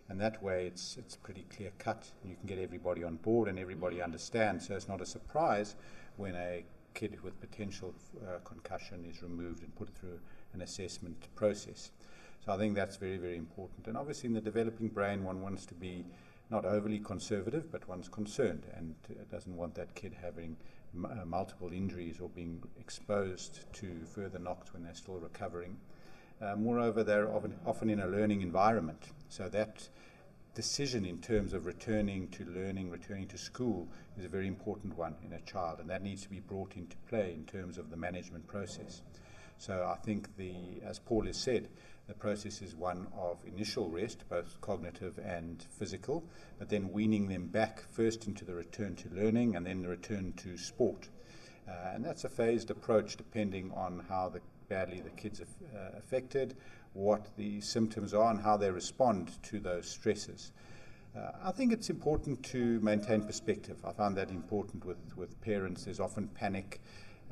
And 0.09 0.21
that 0.21 0.43
way 0.43 0.67
it's, 0.67 0.97
it's 0.99 1.17
pretty 1.17 1.45
clear 1.55 1.71
cut. 1.79 2.11
You 2.25 2.37
can 2.37 2.47
get 2.47 2.59
everybody 2.59 3.05
on 3.05 3.17
board 3.17 3.49
and 3.49 3.59
everybody 3.59 4.01
understands. 4.01 4.67
So 4.69 4.75
it's 4.75 4.89
not 4.89 5.01
a 5.01 5.07
surprise 5.07 5.75
when 6.17 6.35
a 6.35 6.65
kid 6.95 7.23
with 7.23 7.39
potential 7.41 7.95
uh, 8.27 8.39
concussion 8.45 9.05
is 9.05 9.23
removed 9.23 9.63
and 9.63 9.75
put 9.77 9.89
through 9.95 10.19
an 10.55 10.63
assessment 10.63 11.29
process. 11.35 11.91
So 12.45 12.53
I 12.53 12.57
think 12.57 12.75
that's 12.75 12.97
very, 12.97 13.19
very 13.19 13.37
important. 13.37 13.87
And 13.87 13.97
obviously, 13.97 14.29
in 14.29 14.33
the 14.33 14.41
developing 14.41 14.89
brain, 14.89 15.25
one 15.25 15.43
wants 15.43 15.67
to 15.67 15.75
be 15.75 16.05
not 16.51 16.65
overly 16.65 16.99
conservative, 16.99 17.71
but 17.71 17.87
one's 17.89 18.09
concerned 18.09 18.65
and 18.75 18.95
uh, 19.11 19.25
doesn't 19.31 19.55
want 19.55 19.75
that 19.75 19.95
kid 19.95 20.17
having 20.23 20.57
multiple 20.95 21.73
injuries 21.73 22.19
or 22.21 22.29
being 22.29 22.63
exposed 22.79 23.65
to 23.75 23.89
further 24.15 24.39
knocks 24.39 24.73
when 24.73 24.83
they're 24.83 24.95
still 24.95 25.19
recovering. 25.19 25.77
Uh, 26.41 26.55
moreover, 26.57 27.03
they're 27.03 27.29
often, 27.29 27.55
often 27.67 27.91
in 27.91 28.01
a 28.01 28.07
learning 28.07 28.43
environment, 28.43 29.09
so 29.29 29.49
that 29.49 29.89
decision 30.55 31.05
in 31.05 31.19
terms 31.19 31.53
of 31.53 31.67
returning 31.67 32.29
to 32.29 32.45
learning, 32.47 32.91
returning 32.91 33.27
to 33.29 33.39
school, 33.39 33.87
is 34.19 34.25
a 34.25 34.29
very 34.29 34.47
important 34.47 34.97
one 34.97 35.15
in 35.25 35.33
a 35.33 35.41
child, 35.43 35.79
and 35.81 35.89
that 35.91 36.03
needs 36.03 36.23
to 36.23 36.31
be 36.31 36.41
brought 36.41 36.77
into 36.77 36.97
play 37.09 37.33
in 37.35 37.45
terms 37.45 37.79
of 37.79 37.91
the 37.91 37.97
management 37.97 38.47
process. 38.47 39.03
So 39.59 39.89
I 39.93 39.97
think 40.05 40.37
the, 40.37 40.81
as 40.85 40.99
Paul 40.99 41.27
has 41.27 41.37
said, 41.37 41.69
the 42.09 42.15
process 42.15 42.63
is 42.63 42.75
one 42.75 43.07
of 43.17 43.37
initial 43.47 43.91
rest, 43.91 44.25
both 44.31 44.59
cognitive 44.63 45.19
and 45.19 45.65
physical, 45.79 46.25
but 46.59 46.71
then 46.71 46.91
weaning 46.91 47.29
them 47.29 47.47
back 47.47 47.83
first 47.93 48.27
into 48.27 48.47
the 48.47 48.55
return 48.55 48.97
to 48.97 49.11
learning 49.11 49.55
and 49.55 49.67
then 49.67 49.83
the 49.83 49.89
return 49.89 50.33
to 50.39 50.57
sport. 50.57 51.09
Uh, 51.69 51.73
and 51.95 52.03
that's 52.03 52.25
a 52.25 52.29
phased 52.29 52.71
approach 52.71 53.17
depending 53.17 53.71
on 53.73 54.03
how 54.09 54.31
the, 54.31 54.41
badly 54.71 55.01
the 55.03 55.11
kids 55.11 55.41
are 55.41 55.79
uh, 55.79 55.99
affected, 55.99 56.57
what 56.95 57.27
the 57.37 57.61
symptoms 57.61 58.15
are, 58.15 58.31
and 58.31 58.41
how 58.41 58.57
they 58.57 58.71
respond 58.71 59.31
to 59.43 59.61
those 59.61 59.87
stresses. 59.87 60.53
Uh, 61.15 61.33
I 61.45 61.53
think 61.53 61.73
it's 61.73 61.91
important 61.91 62.43
to 62.45 62.81
maintain 62.81 63.23
perspective. 63.23 63.77
I 63.85 63.93
find 63.93 64.17
that 64.17 64.31
important 64.31 64.85
with, 64.85 65.15
with 65.15 65.39
parents. 65.43 65.85
There's 65.85 66.01
often 66.01 66.29
panic. 66.29 66.81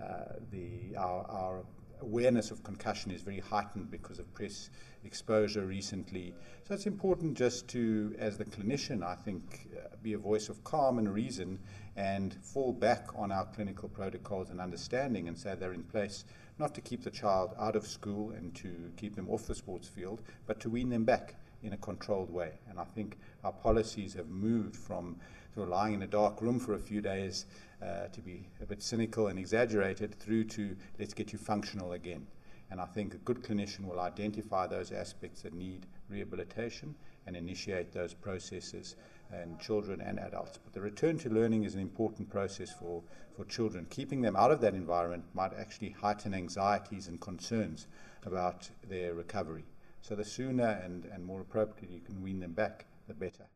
Uh, 0.03 0.35
the, 0.51 0.95
our, 0.99 1.25
our 1.31 1.65
awareness 2.01 2.51
of 2.51 2.63
concussion 2.63 3.11
is 3.11 3.23
very 3.23 3.41
heightened 3.41 3.91
because 3.91 4.19
of 4.19 4.33
press 4.35 4.71
exposure 5.05 5.65
recently. 5.65 6.35
So 6.65 6.75
it's 6.75 6.87
important 6.87 7.37
just 7.37 7.69
to, 7.69 8.15
as 8.19 8.37
the 8.37 8.45
clinician, 8.45 9.03
I 9.03 9.15
think, 9.15 9.69
uh, 9.77 9.97
be 10.03 10.13
a 10.15 10.19
voice 10.19 10.49
of 10.49 10.63
calm 10.65 10.99
and 10.99 11.13
reason 11.13 11.59
and 11.97 12.35
fall 12.43 12.73
back 12.73 13.07
on 13.17 13.33
our 13.33 13.47
clinical 13.47 13.89
protocols 13.89 14.51
and 14.51 14.61
understanding 14.61 15.29
and 15.29 15.39
say 15.39 15.55
they're 15.55 15.73
in 15.73 15.85
place 15.85 16.25
not 16.59 16.75
to 16.75 16.81
keep 16.81 17.03
the 17.03 17.11
child 17.11 17.55
out 17.59 17.77
of 17.77 17.87
school 17.87 18.31
and 18.33 18.55
to 18.57 18.93
keep 18.97 19.15
them 19.15 19.29
off 19.29 19.47
the 19.47 19.55
sports 19.55 19.89
field, 19.89 20.23
but 20.47 20.61
to 20.61 20.71
wean 20.71 20.89
them 20.89 21.05
back 21.05 21.37
in 21.67 21.73
a 21.73 21.77
controlled 21.77 22.31
way. 22.31 22.53
And 22.71 22.79
I 22.79 22.85
think 22.85 23.19
our 23.45 23.53
policies 23.53 24.15
have 24.15 24.29
moved 24.29 24.77
from 24.77 25.17
sort 25.55 25.65
of 25.65 25.73
lying 25.73 25.95
in 25.95 26.03
a 26.03 26.07
dark 26.07 26.41
room 26.41 26.59
for 26.59 26.75
a 26.75 26.79
few 26.79 27.01
days 27.01 27.47
uh, 27.83 28.07
to 28.09 28.21
be 28.21 28.47
a 28.63 28.67
bit 28.67 28.83
cynical 28.83 29.27
and 29.27 29.39
exaggerated 29.39 30.15
through 30.15 30.45
to 30.45 30.77
let's 30.99 31.15
get 31.15 31.33
you 31.33 31.39
functional 31.39 31.93
again. 31.93 32.27
And 32.71 32.81
I 32.81 32.85
think 32.85 33.15
a 33.15 33.19
good 33.19 33.43
clinician 33.43 33.87
will 33.87 34.01
identify 34.01 34.67
those 34.67 34.93
aspects 34.93 35.43
that 35.43 35.55
need 35.55 35.87
rehabilitation 36.09 36.95
and 37.27 37.37
initiate 37.37 37.93
those 37.93 38.15
processes 38.15 38.97
in 39.33 39.59
children 39.59 40.01
and 40.01 40.19
adults. 40.21 40.59
But 40.63 40.73
the 40.73 40.81
return 40.81 41.19
to 41.19 41.31
learning 41.31 41.65
is 41.65 41.75
an 41.75 41.81
important 41.81 42.31
process 42.31 42.73
for, 42.73 43.03
for 43.37 43.45
children. 43.45 43.87
Keeping 43.91 44.21
them 44.21 44.37
out 44.37 44.51
of 44.51 44.61
that 44.61 44.75
environment 44.75 45.25
might 45.35 45.53
actually 45.55 45.91
heighten 45.91 46.35
anxieties 46.35 47.09
and 47.09 47.21
concerns 47.21 47.87
about 48.25 48.69
their 48.89 49.15
recovery. 49.15 49.65
So 50.07 50.15
the 50.15 50.25
sooner 50.25 50.81
and, 50.85 51.05
and 51.07 51.25
more 51.25 51.41
appropriately 51.41 51.97
you 51.97 52.01
can 52.01 52.23
wean 52.23 52.39
them 52.39 52.53
back, 52.53 52.87
the 53.09 53.15
better. 53.15 53.47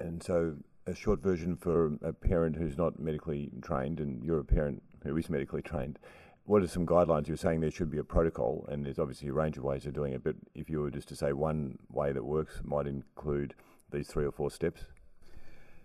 And 0.00 0.22
so, 0.22 0.54
a 0.86 0.94
short 0.94 1.22
version 1.22 1.56
for 1.56 1.98
a 2.02 2.14
parent 2.14 2.56
who's 2.56 2.78
not 2.78 2.98
medically 2.98 3.50
trained, 3.60 4.00
and 4.00 4.24
you're 4.24 4.40
a 4.40 4.44
parent 4.44 4.82
who 5.04 5.14
is 5.14 5.28
medically 5.28 5.60
trained. 5.60 5.98
What 6.44 6.62
are 6.62 6.66
some 6.66 6.86
guidelines? 6.86 7.28
You're 7.28 7.36
saying 7.36 7.60
there 7.60 7.70
should 7.70 7.90
be 7.90 7.98
a 7.98 8.04
protocol, 8.04 8.66
and 8.70 8.86
there's 8.86 8.98
obviously 8.98 9.28
a 9.28 9.34
range 9.34 9.58
of 9.58 9.64
ways 9.64 9.84
of 9.84 9.92
doing 9.92 10.14
it. 10.14 10.24
But 10.24 10.36
if 10.54 10.70
you 10.70 10.80
were 10.80 10.90
just 10.90 11.08
to 11.08 11.16
say 11.16 11.34
one 11.34 11.76
way 11.90 12.12
that 12.12 12.24
works, 12.24 12.62
might 12.64 12.86
include 12.86 13.54
these 13.92 14.08
three 14.08 14.24
or 14.24 14.32
four 14.32 14.50
steps. 14.50 14.86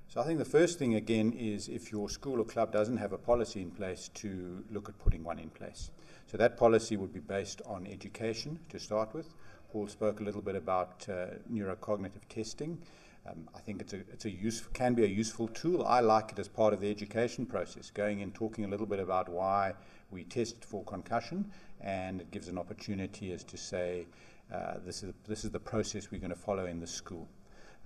So 0.07 0.19
I 0.21 0.25
think 0.25 0.39
the 0.39 0.45
first 0.45 0.79
thing 0.79 0.95
again 0.95 1.33
is 1.33 1.67
if 1.67 1.91
your 1.91 2.09
school 2.09 2.39
or 2.39 2.45
club 2.45 2.71
doesn't 2.71 2.97
have 2.97 3.13
a 3.13 3.17
policy 3.17 3.61
in 3.61 3.71
place 3.71 4.09
to 4.15 4.63
look 4.69 4.87
at 4.87 4.97
putting 4.99 5.23
one 5.23 5.39
in 5.39 5.49
place. 5.49 5.91
So 6.27 6.37
that 6.37 6.57
policy 6.57 6.97
would 6.97 7.13
be 7.13 7.19
based 7.19 7.61
on 7.65 7.87
education 7.87 8.59
to 8.69 8.79
start 8.79 9.13
with. 9.13 9.33
Paul 9.71 9.87
spoke 9.87 10.19
a 10.19 10.23
little 10.23 10.41
bit 10.41 10.55
about 10.55 11.07
uh, 11.07 11.27
neurocognitive 11.51 12.27
testing. 12.27 12.77
Um, 13.25 13.47
I 13.55 13.59
think 13.59 13.81
it's 13.81 13.93
a, 13.93 13.97
it's 14.11 14.25
a 14.25 14.29
use, 14.29 14.63
can 14.73 14.95
be 14.95 15.03
a 15.03 15.07
useful 15.07 15.47
tool. 15.47 15.85
I 15.85 16.01
like 16.01 16.31
it 16.31 16.39
as 16.39 16.49
part 16.49 16.73
of 16.73 16.81
the 16.81 16.89
education 16.89 17.45
process, 17.45 17.89
going 17.89 18.21
and 18.21 18.33
talking 18.33 18.65
a 18.65 18.67
little 18.67 18.85
bit 18.85 18.99
about 18.99 19.29
why 19.29 19.73
we 20.09 20.23
test 20.25 20.65
for 20.65 20.83
concussion, 20.83 21.51
and 21.79 22.19
it 22.19 22.31
gives 22.31 22.49
an 22.49 22.57
opportunity 22.57 23.31
as 23.31 23.45
to 23.45 23.57
say, 23.57 24.07
uh, 24.53 24.73
this, 24.85 25.03
is, 25.03 25.13
this 25.25 25.45
is 25.45 25.51
the 25.51 25.59
process 25.59 26.11
we're 26.11 26.19
going 26.19 26.33
to 26.33 26.35
follow 26.39 26.65
in 26.65 26.79
the 26.79 26.87
school. 26.87 27.29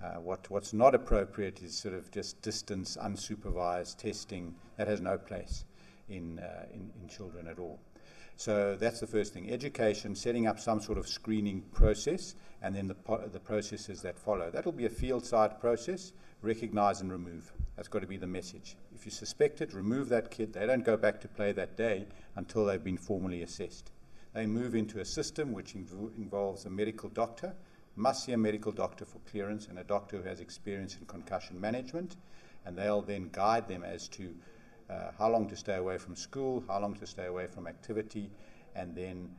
Uh, 0.02 0.14
what, 0.20 0.50
what's 0.50 0.72
not 0.72 0.94
appropriate 0.94 1.62
is 1.62 1.76
sort 1.76 1.94
of 1.94 2.10
just 2.10 2.42
distance, 2.42 2.96
unsupervised 3.00 3.96
testing. 3.96 4.54
That 4.76 4.88
has 4.88 5.00
no 5.00 5.16
place 5.18 5.64
in, 6.08 6.40
uh, 6.40 6.66
in, 6.72 6.90
in 7.00 7.08
children 7.08 7.46
at 7.46 7.58
all. 7.58 7.78
So 8.36 8.76
that's 8.76 9.00
the 9.00 9.06
first 9.06 9.32
thing. 9.32 9.50
Education, 9.50 10.14
setting 10.14 10.46
up 10.46 10.60
some 10.60 10.80
sort 10.80 10.98
of 10.98 11.08
screening 11.08 11.62
process, 11.72 12.34
and 12.62 12.74
then 12.74 12.86
the, 12.86 12.96
the 13.32 13.40
processes 13.40 14.02
that 14.02 14.18
follow. 14.18 14.50
That'll 14.50 14.72
be 14.72 14.84
a 14.84 14.90
field 14.90 15.24
side 15.24 15.58
process. 15.58 16.12
Recognize 16.42 17.00
and 17.00 17.10
remove. 17.10 17.50
That's 17.76 17.88
got 17.88 18.00
to 18.00 18.06
be 18.06 18.18
the 18.18 18.26
message. 18.26 18.76
If 18.94 19.06
you 19.06 19.10
suspect 19.10 19.62
it, 19.62 19.72
remove 19.72 20.10
that 20.10 20.30
kid. 20.30 20.52
They 20.52 20.66
don't 20.66 20.84
go 20.84 20.98
back 20.98 21.20
to 21.22 21.28
play 21.28 21.52
that 21.52 21.76
day 21.76 22.06
until 22.36 22.66
they've 22.66 22.82
been 22.82 22.98
formally 22.98 23.42
assessed. 23.42 23.90
They 24.34 24.46
move 24.46 24.74
into 24.74 25.00
a 25.00 25.04
system 25.04 25.52
which 25.52 25.74
inv- 25.74 26.14
involves 26.18 26.66
a 26.66 26.70
medical 26.70 27.08
doctor, 27.08 27.54
must 27.96 28.24
see 28.24 28.32
a 28.32 28.38
medical 28.38 28.70
doctor 28.70 29.06
for 29.06 29.18
clearance, 29.30 29.66
and 29.68 29.78
a 29.78 29.84
doctor 29.84 30.18
who 30.18 30.28
has 30.28 30.40
experience 30.40 30.96
in 31.00 31.06
concussion 31.06 31.58
management, 31.58 32.16
and 32.66 32.76
they'll 32.76 33.00
then 33.00 33.30
guide 33.32 33.66
them 33.66 33.82
as 33.82 34.08
to 34.08 34.34
uh, 34.88 35.10
how 35.18 35.28
long 35.28 35.48
to 35.48 35.56
stay 35.56 35.76
away 35.76 35.98
from 35.98 36.14
school, 36.14 36.64
how 36.68 36.80
long 36.80 36.94
to 36.94 37.06
stay 37.06 37.26
away 37.26 37.46
from 37.46 37.66
activity, 37.66 38.30
and 38.74 38.94
then 38.94 39.30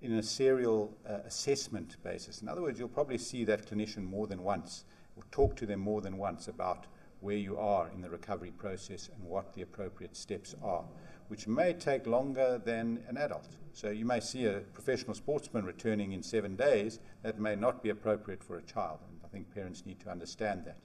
in 0.00 0.14
a 0.14 0.22
serial 0.22 0.96
uh, 1.08 1.18
assessment 1.26 1.96
basis. 2.02 2.42
In 2.42 2.48
other 2.48 2.62
words, 2.62 2.78
you'll 2.78 2.88
probably 2.88 3.18
see 3.18 3.44
that 3.44 3.68
clinician 3.68 4.04
more 4.04 4.26
than 4.26 4.42
once, 4.42 4.84
or 5.16 5.24
talk 5.30 5.56
to 5.56 5.66
them 5.66 5.80
more 5.80 6.00
than 6.00 6.16
once 6.16 6.48
about 6.48 6.86
where 7.20 7.36
you 7.36 7.58
are 7.58 7.88
in 7.92 8.00
the 8.00 8.08
recovery 8.08 8.52
process 8.52 9.08
and 9.12 9.24
what 9.24 9.52
the 9.54 9.62
appropriate 9.62 10.16
steps 10.16 10.54
are, 10.62 10.84
which 11.26 11.48
may 11.48 11.72
take 11.72 12.06
longer 12.06 12.60
than 12.64 13.02
an 13.08 13.16
adult. 13.16 13.56
So 13.72 13.90
you 13.90 14.04
may 14.04 14.20
see 14.20 14.46
a 14.46 14.60
professional 14.72 15.14
sportsman 15.14 15.64
returning 15.64 16.12
in 16.12 16.22
seven 16.22 16.54
days, 16.54 17.00
that 17.22 17.40
may 17.40 17.56
not 17.56 17.82
be 17.82 17.90
appropriate 17.90 18.42
for 18.42 18.56
a 18.56 18.62
child, 18.62 19.00
and 19.08 19.18
I 19.24 19.28
think 19.28 19.52
parents 19.52 19.84
need 19.84 20.00
to 20.00 20.10
understand 20.10 20.64
that. 20.66 20.78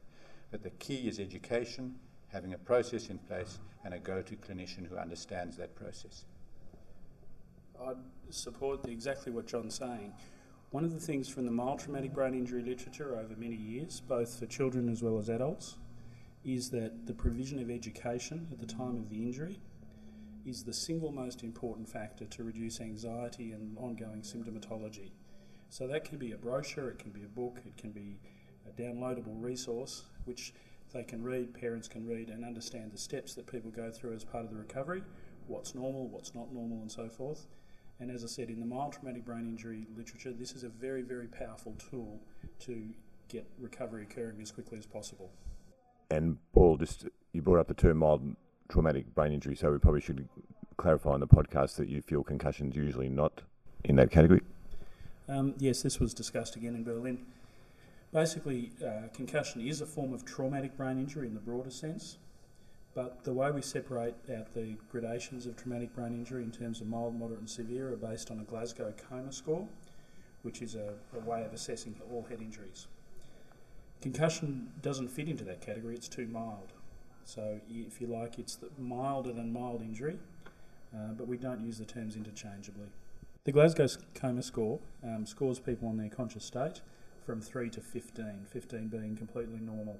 But 0.49 0.63
the 0.63 0.71
key 0.71 1.07
is 1.07 1.19
education 1.19 1.95
having 2.33 2.53
a 2.53 2.57
process 2.57 3.09
in 3.09 3.19
place 3.19 3.59
and 3.85 3.93
a 3.93 3.99
go-to 3.99 4.35
clinician 4.35 4.87
who 4.89 4.97
understands 4.97 5.55
that 5.57 5.75
process. 5.75 6.25
I'd 7.79 7.97
support 8.31 8.87
exactly 8.87 9.31
what 9.31 9.45
John's 9.45 9.75
saying. 9.75 10.13
One 10.71 10.83
of 10.83 10.91
the 10.91 10.99
things 10.99 11.29
from 11.29 11.45
the 11.45 11.51
mild 11.51 11.79
traumatic 11.79 12.13
brain 12.13 12.33
injury 12.33 12.63
literature 12.63 13.15
over 13.15 13.35
many 13.37 13.55
years, 13.55 14.01
both 14.01 14.39
for 14.39 14.47
children 14.47 14.89
as 14.89 15.03
well 15.03 15.19
as 15.19 15.29
adults, 15.29 15.75
is 16.43 16.71
that 16.71 17.05
the 17.05 17.13
provision 17.13 17.59
of 17.61 17.69
education 17.69 18.47
at 18.51 18.59
the 18.59 18.65
time 18.65 18.97
of 18.97 19.09
the 19.09 19.21
injury 19.21 19.59
is 20.45 20.63
the 20.63 20.73
single 20.73 21.11
most 21.11 21.43
important 21.43 21.87
factor 21.87 22.25
to 22.25 22.43
reduce 22.43 22.81
anxiety 22.81 23.51
and 23.51 23.77
ongoing 23.77 24.21
symptomatology. 24.21 25.11
So 25.69 25.87
that 25.87 26.03
can 26.03 26.17
be 26.17 26.31
a 26.31 26.37
brochure, 26.37 26.89
it 26.89 26.99
can 26.99 27.11
be 27.11 27.23
a 27.23 27.27
book, 27.27 27.59
it 27.65 27.77
can 27.77 27.91
be 27.91 28.17
a 28.67 28.81
downloadable 28.81 29.41
resource, 29.41 30.03
which 30.25 30.53
they 30.93 31.03
can 31.03 31.23
read, 31.23 31.53
parents 31.53 31.87
can 31.87 32.05
read, 32.07 32.29
and 32.29 32.45
understand 32.45 32.91
the 32.91 32.97
steps 32.97 33.33
that 33.35 33.47
people 33.47 33.71
go 33.71 33.91
through 33.91 34.13
as 34.13 34.23
part 34.23 34.45
of 34.45 34.51
the 34.51 34.57
recovery 34.57 35.03
what's 35.47 35.75
normal, 35.75 36.07
what's 36.07 36.33
not 36.33 36.53
normal, 36.53 36.81
and 36.81 36.91
so 36.91 37.09
forth. 37.09 37.47
And 37.99 38.09
as 38.11 38.23
I 38.23 38.27
said, 38.27 38.49
in 38.49 38.59
the 38.59 38.65
mild 38.65 38.93
traumatic 38.93 39.25
brain 39.25 39.45
injury 39.45 39.87
literature, 39.95 40.31
this 40.31 40.53
is 40.53 40.63
a 40.63 40.69
very, 40.69 41.01
very 41.01 41.27
powerful 41.27 41.75
tool 41.89 42.19
to 42.61 42.89
get 43.29 43.45
recovery 43.59 44.03
occurring 44.03 44.41
as 44.41 44.51
quickly 44.51 44.77
as 44.77 44.85
possible. 44.85 45.31
And 46.09 46.37
Paul, 46.53 46.77
just 46.77 47.07
you 47.31 47.41
brought 47.41 47.59
up 47.59 47.67
the 47.67 47.73
term 47.73 47.97
mild 47.97 48.35
traumatic 48.69 49.13
brain 49.13 49.31
injury, 49.31 49.55
so 49.55 49.71
we 49.71 49.77
probably 49.77 50.01
should 50.01 50.27
clarify 50.77 51.11
on 51.11 51.19
the 51.19 51.27
podcast 51.27 51.75
that 51.75 51.87
you 51.87 52.01
feel 52.01 52.23
concussions 52.23 52.75
usually 52.75 53.09
not 53.09 53.41
in 53.83 53.95
that 53.95 54.11
category. 54.11 54.41
Um, 55.29 55.53
yes, 55.57 55.81
this 55.81 55.99
was 55.99 56.13
discussed 56.13 56.55
again 56.55 56.75
in 56.75 56.83
Berlin. 56.83 57.25
Basically, 58.13 58.71
uh, 58.85 59.07
concussion 59.11 59.59
is 59.67 59.81
a 59.81 59.87
form 59.87 60.13
of 60.13 60.23
traumatic 60.23 60.77
brain 60.77 60.99
injury 60.99 61.25
in 61.25 61.33
the 61.33 61.39
broader 61.39 61.71
sense, 61.71 62.17
but 62.93 63.23
the 63.23 63.33
way 63.33 63.49
we 63.49 63.63
separate 63.63 64.13
out 64.37 64.53
the 64.53 64.75
gradations 64.91 65.47
of 65.47 65.57
traumatic 65.57 65.95
brain 65.95 66.13
injury 66.13 66.43
in 66.43 66.51
terms 66.51 66.79
of 66.79 66.85
mild, 66.85 67.19
moderate, 67.19 67.39
and 67.39 67.49
severe 67.49 67.91
are 67.91 67.97
based 67.97 68.29
on 68.29 68.39
a 68.39 68.43
Glasgow 68.43 68.93
coma 69.09 69.31
score, 69.31 69.67
which 70.43 70.61
is 70.61 70.75
a, 70.75 70.93
a 71.15 71.19
way 71.27 71.43
of 71.43 71.53
assessing 71.53 71.95
all 72.11 72.23
head 72.29 72.39
injuries. 72.39 72.85
Concussion 73.99 74.71
doesn't 74.83 75.07
fit 75.07 75.27
into 75.27 75.43
that 75.45 75.61
category, 75.61 75.95
it's 75.95 76.07
too 76.07 76.27
mild. 76.27 76.71
So, 77.25 77.59
if 77.67 77.99
you 77.99 78.05
like, 78.05 78.37
it's 78.37 78.59
milder 78.77 79.33
than 79.33 79.51
mild 79.51 79.81
injury, 79.81 80.19
uh, 80.93 81.13
but 81.17 81.27
we 81.27 81.37
don't 81.37 81.65
use 81.65 81.79
the 81.79 81.85
terms 81.85 82.15
interchangeably. 82.15 82.89
The 83.45 83.51
Glasgow 83.51 83.87
coma 84.13 84.43
score 84.43 84.79
um, 85.03 85.25
scores 85.25 85.57
people 85.57 85.87
on 85.87 85.97
their 85.97 86.09
conscious 86.09 86.45
state 86.45 86.81
from 87.25 87.41
3 87.41 87.69
to 87.71 87.81
15, 87.81 88.45
15 88.51 88.87
being 88.87 89.15
completely 89.15 89.59
normal. 89.59 89.99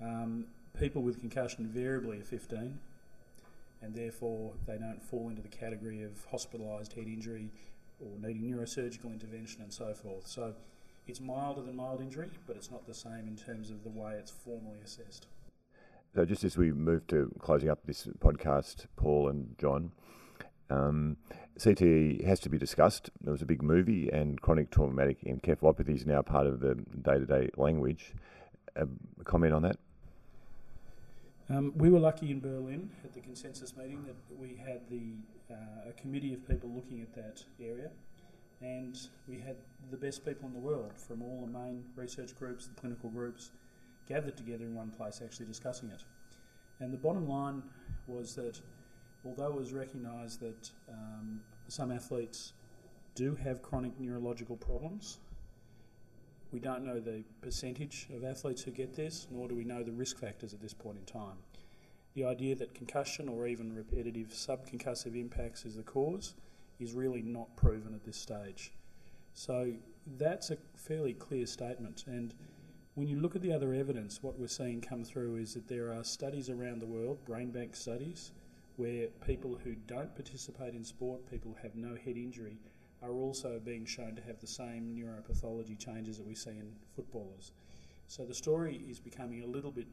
Um, 0.00 0.46
people 0.78 1.02
with 1.02 1.20
concussion 1.20 1.64
invariably 1.64 2.20
are 2.20 2.24
15, 2.24 2.78
and 3.82 3.94
therefore 3.94 4.52
they 4.66 4.78
don't 4.78 5.02
fall 5.02 5.28
into 5.28 5.42
the 5.42 5.48
category 5.48 6.02
of 6.02 6.12
hospitalised 6.30 6.94
head 6.94 7.06
injury 7.06 7.50
or 8.00 8.10
needing 8.18 8.42
neurosurgical 8.42 9.12
intervention 9.12 9.62
and 9.62 9.72
so 9.72 9.92
forth. 9.92 10.26
So 10.26 10.54
it's 11.06 11.20
milder 11.20 11.62
than 11.62 11.76
mild 11.76 12.00
injury, 12.00 12.30
but 12.46 12.56
it's 12.56 12.70
not 12.70 12.86
the 12.86 12.94
same 12.94 13.26
in 13.26 13.36
terms 13.36 13.70
of 13.70 13.82
the 13.82 13.90
way 13.90 14.14
it's 14.14 14.30
formally 14.30 14.78
assessed. 14.84 15.26
So, 16.14 16.24
just 16.24 16.42
as 16.42 16.56
we 16.56 16.72
move 16.72 17.06
to 17.08 17.32
closing 17.38 17.68
up 17.68 17.80
this 17.86 18.08
podcast, 18.18 18.86
Paul 18.96 19.28
and 19.28 19.54
John, 19.58 19.92
um, 20.70 21.16
CTE 21.58 22.24
has 22.24 22.40
to 22.40 22.48
be 22.48 22.58
discussed. 22.58 23.10
There 23.20 23.32
was 23.32 23.42
a 23.42 23.46
big 23.46 23.62
movie, 23.62 24.08
and 24.10 24.40
chronic 24.40 24.70
traumatic 24.70 25.20
encephalopathy 25.24 25.94
is 25.94 26.06
now 26.06 26.22
part 26.22 26.46
of 26.46 26.60
the 26.60 26.74
day 26.74 27.18
to 27.18 27.26
day 27.26 27.50
language. 27.56 28.14
a 28.76 28.86
comment 29.24 29.52
on 29.52 29.62
that? 29.62 29.76
Um, 31.50 31.72
we 31.76 31.90
were 31.90 31.98
lucky 31.98 32.30
in 32.30 32.38
Berlin 32.38 32.90
at 33.04 33.12
the 33.12 33.20
consensus 33.20 33.76
meeting 33.76 34.04
that 34.04 34.14
we 34.38 34.54
had 34.54 34.88
the 34.88 35.14
uh, 35.52 35.88
a 35.88 35.92
committee 36.00 36.32
of 36.32 36.46
people 36.46 36.70
looking 36.70 37.02
at 37.02 37.12
that 37.14 37.42
area, 37.60 37.90
and 38.60 38.96
we 39.26 39.38
had 39.40 39.56
the 39.90 39.96
best 39.96 40.24
people 40.24 40.46
in 40.46 40.54
the 40.54 40.60
world 40.60 40.92
from 40.96 41.22
all 41.22 41.40
the 41.44 41.58
main 41.58 41.84
research 41.96 42.38
groups, 42.38 42.68
the 42.68 42.80
clinical 42.80 43.10
groups, 43.10 43.50
gathered 44.08 44.36
together 44.36 44.64
in 44.64 44.76
one 44.76 44.90
place 44.90 45.20
actually 45.24 45.46
discussing 45.46 45.90
it. 45.90 46.04
And 46.78 46.92
the 46.92 46.98
bottom 46.98 47.28
line 47.28 47.64
was 48.06 48.36
that 48.36 48.60
although 49.24 49.48
it 49.48 49.54
was 49.54 49.72
recognised 49.72 50.40
that 50.40 50.70
um, 50.88 51.40
some 51.68 51.92
athletes 51.92 52.52
do 53.14 53.34
have 53.34 53.62
chronic 53.62 53.98
neurological 53.98 54.56
problems, 54.56 55.18
we 56.52 56.58
don't 56.58 56.84
know 56.84 56.98
the 56.98 57.22
percentage 57.42 58.08
of 58.14 58.24
athletes 58.24 58.62
who 58.62 58.70
get 58.70 58.94
this, 58.94 59.28
nor 59.30 59.46
do 59.46 59.54
we 59.54 59.64
know 59.64 59.82
the 59.82 59.92
risk 59.92 60.18
factors 60.18 60.52
at 60.52 60.60
this 60.60 60.74
point 60.74 60.98
in 60.98 61.04
time. 61.04 61.36
The 62.14 62.24
idea 62.24 62.56
that 62.56 62.74
concussion 62.74 63.28
or 63.28 63.46
even 63.46 63.74
repetitive 63.74 64.28
subconcussive 64.28 65.14
impacts 65.14 65.64
is 65.64 65.76
the 65.76 65.82
cause 65.82 66.34
is 66.80 66.92
really 66.92 67.22
not 67.22 67.54
proven 67.56 67.94
at 67.94 68.04
this 68.04 68.16
stage. 68.16 68.72
So 69.32 69.72
that's 70.18 70.50
a 70.50 70.56
fairly 70.76 71.12
clear 71.12 71.46
statement. 71.46 72.04
And 72.08 72.34
when 72.94 73.06
you 73.06 73.20
look 73.20 73.36
at 73.36 73.42
the 73.42 73.52
other 73.52 73.72
evidence, 73.72 74.22
what 74.22 74.38
we're 74.38 74.48
seeing 74.48 74.80
come 74.80 75.04
through 75.04 75.36
is 75.36 75.54
that 75.54 75.68
there 75.68 75.92
are 75.92 76.02
studies 76.02 76.50
around 76.50 76.80
the 76.80 76.86
world, 76.86 77.24
brain 77.24 77.50
bank 77.50 77.76
studies, 77.76 78.32
where 78.80 79.08
people 79.26 79.58
who 79.62 79.74
don't 79.86 80.14
participate 80.14 80.74
in 80.74 80.82
sport, 80.82 81.30
people 81.30 81.50
who 81.52 81.62
have 81.62 81.76
no 81.76 81.94
head 82.02 82.16
injury, 82.16 82.56
are 83.02 83.12
also 83.12 83.60
being 83.62 83.84
shown 83.84 84.14
to 84.16 84.22
have 84.22 84.40
the 84.40 84.46
same 84.46 84.96
neuropathology 84.96 85.78
changes 85.78 86.16
that 86.16 86.26
we 86.26 86.34
see 86.34 86.50
in 86.50 86.72
footballers. 86.96 87.52
So 88.06 88.24
the 88.24 88.34
story 88.34 88.82
is 88.88 88.98
becoming 88.98 89.42
a 89.42 89.46
little 89.46 89.70
bit 89.70 89.86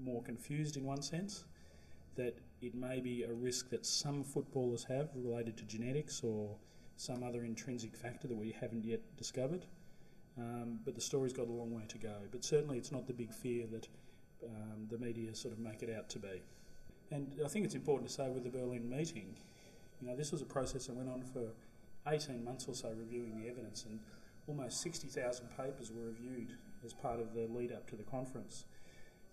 more 0.00 0.22
confused 0.22 0.76
in 0.76 0.84
one 0.84 1.02
sense, 1.02 1.44
that 2.14 2.38
it 2.60 2.76
may 2.76 3.00
be 3.00 3.24
a 3.24 3.32
risk 3.32 3.70
that 3.70 3.84
some 3.84 4.22
footballers 4.22 4.84
have 4.84 5.08
related 5.16 5.56
to 5.56 5.64
genetics 5.64 6.22
or 6.22 6.56
some 6.96 7.24
other 7.24 7.44
intrinsic 7.44 7.96
factor 7.96 8.28
that 8.28 8.36
we 8.36 8.54
haven't 8.60 8.84
yet 8.84 9.00
discovered. 9.16 9.66
Um, 10.38 10.78
but 10.84 10.94
the 10.94 11.00
story's 11.00 11.32
got 11.32 11.48
a 11.48 11.52
long 11.52 11.72
way 11.72 11.86
to 11.88 11.98
go. 11.98 12.14
But 12.30 12.44
certainly 12.44 12.78
it's 12.78 12.92
not 12.92 13.08
the 13.08 13.12
big 13.12 13.32
fear 13.32 13.66
that 13.72 13.88
um, 14.44 14.86
the 14.88 14.98
media 14.98 15.34
sort 15.34 15.52
of 15.54 15.58
make 15.58 15.82
it 15.82 15.90
out 15.96 16.08
to 16.10 16.20
be. 16.20 16.42
And 17.10 17.32
I 17.44 17.48
think 17.48 17.64
it's 17.64 17.74
important 17.74 18.08
to 18.08 18.14
say 18.14 18.28
with 18.28 18.44
the 18.44 18.50
Berlin 18.50 18.88
meeting, 18.88 19.36
you 20.00 20.08
know, 20.08 20.16
this 20.16 20.30
was 20.30 20.42
a 20.42 20.46
process 20.46 20.86
that 20.86 20.96
went 20.96 21.08
on 21.08 21.22
for 21.22 21.48
18 22.06 22.44
months 22.44 22.66
or 22.68 22.74
so 22.74 22.90
reviewing 22.90 23.40
the 23.40 23.48
evidence, 23.48 23.84
and 23.88 23.98
almost 24.46 24.80
60,000 24.80 25.48
papers 25.56 25.90
were 25.90 26.06
reviewed 26.06 26.54
as 26.84 26.92
part 26.92 27.20
of 27.20 27.34
the 27.34 27.46
lead 27.50 27.72
up 27.72 27.88
to 27.90 27.96
the 27.96 28.04
conference. 28.04 28.64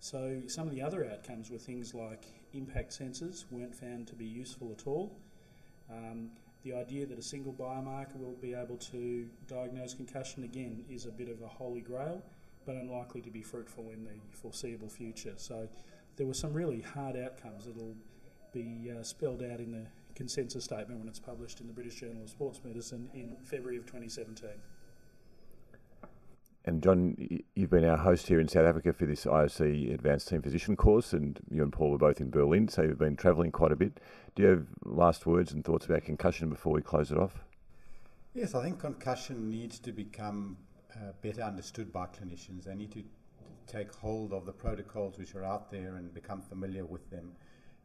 So 0.00 0.42
some 0.46 0.66
of 0.66 0.74
the 0.74 0.82
other 0.82 1.08
outcomes 1.10 1.50
were 1.50 1.58
things 1.58 1.94
like 1.94 2.26
impact 2.52 2.98
sensors 2.98 3.44
weren't 3.50 3.74
found 3.74 4.06
to 4.08 4.14
be 4.14 4.26
useful 4.26 4.70
at 4.72 4.86
all. 4.86 5.16
Um, 5.90 6.30
the 6.64 6.74
idea 6.74 7.06
that 7.06 7.18
a 7.18 7.22
single 7.22 7.52
biomarker 7.52 8.18
will 8.18 8.36
be 8.40 8.52
able 8.52 8.76
to 8.76 9.28
diagnose 9.46 9.94
concussion 9.94 10.44
again 10.44 10.84
is 10.90 11.06
a 11.06 11.12
bit 11.12 11.28
of 11.28 11.40
a 11.42 11.46
holy 11.46 11.80
grail, 11.80 12.22
but 12.64 12.74
unlikely 12.74 13.20
to 13.22 13.30
be 13.30 13.42
fruitful 13.42 13.90
in 13.90 14.04
the 14.04 14.18
foreseeable 14.32 14.88
future. 14.88 15.34
So 15.36 15.68
there 16.16 16.26
were 16.26 16.34
some 16.34 16.52
really 16.52 16.80
hard 16.80 17.16
outcomes 17.16 17.66
that'll 17.66 17.94
be 18.52 18.90
uh, 18.90 19.02
spelled 19.02 19.42
out 19.42 19.60
in 19.60 19.70
the 19.72 19.86
consensus 20.14 20.64
statement 20.64 20.98
when 20.98 21.08
it's 21.08 21.18
published 21.18 21.60
in 21.60 21.66
the 21.66 21.72
British 21.72 21.96
Journal 21.96 22.22
of 22.22 22.30
Sports 22.30 22.60
Medicine 22.64 23.08
in 23.14 23.36
February 23.44 23.76
of 23.76 23.84
2017. 23.84 24.50
And 26.64 26.82
John, 26.82 27.16
you've 27.54 27.70
been 27.70 27.84
our 27.84 27.96
host 27.96 28.26
here 28.26 28.40
in 28.40 28.48
South 28.48 28.66
Africa 28.66 28.92
for 28.92 29.06
this 29.06 29.24
IOC 29.24 29.94
Advanced 29.94 30.28
Team 30.28 30.42
Physician 30.42 30.74
course, 30.74 31.12
and 31.12 31.38
you 31.48 31.62
and 31.62 31.72
Paul 31.72 31.92
were 31.92 31.98
both 31.98 32.20
in 32.20 32.28
Berlin, 32.28 32.66
so 32.66 32.82
you've 32.82 32.98
been 32.98 33.14
travelling 33.14 33.52
quite 33.52 33.70
a 33.70 33.76
bit. 33.76 34.00
Do 34.34 34.42
you 34.42 34.48
have 34.48 34.66
last 34.84 35.26
words 35.26 35.52
and 35.52 35.64
thoughts 35.64 35.86
about 35.86 36.02
concussion 36.02 36.48
before 36.48 36.72
we 36.72 36.82
close 36.82 37.12
it 37.12 37.18
off? 37.18 37.44
Yes, 38.34 38.56
I 38.56 38.64
think 38.64 38.80
concussion 38.80 39.48
needs 39.48 39.78
to 39.78 39.92
become 39.92 40.56
uh, 40.92 41.12
better 41.22 41.42
understood 41.42 41.92
by 41.92 42.06
clinicians. 42.06 42.64
They 42.64 42.74
need 42.74 42.90
to 42.92 43.04
take 43.66 43.94
hold 43.94 44.32
of 44.32 44.46
the 44.46 44.52
protocols 44.52 45.18
which 45.18 45.34
are 45.34 45.44
out 45.44 45.70
there 45.70 45.96
and 45.96 46.14
become 46.14 46.40
familiar 46.40 46.84
with 46.84 47.10
them. 47.10 47.32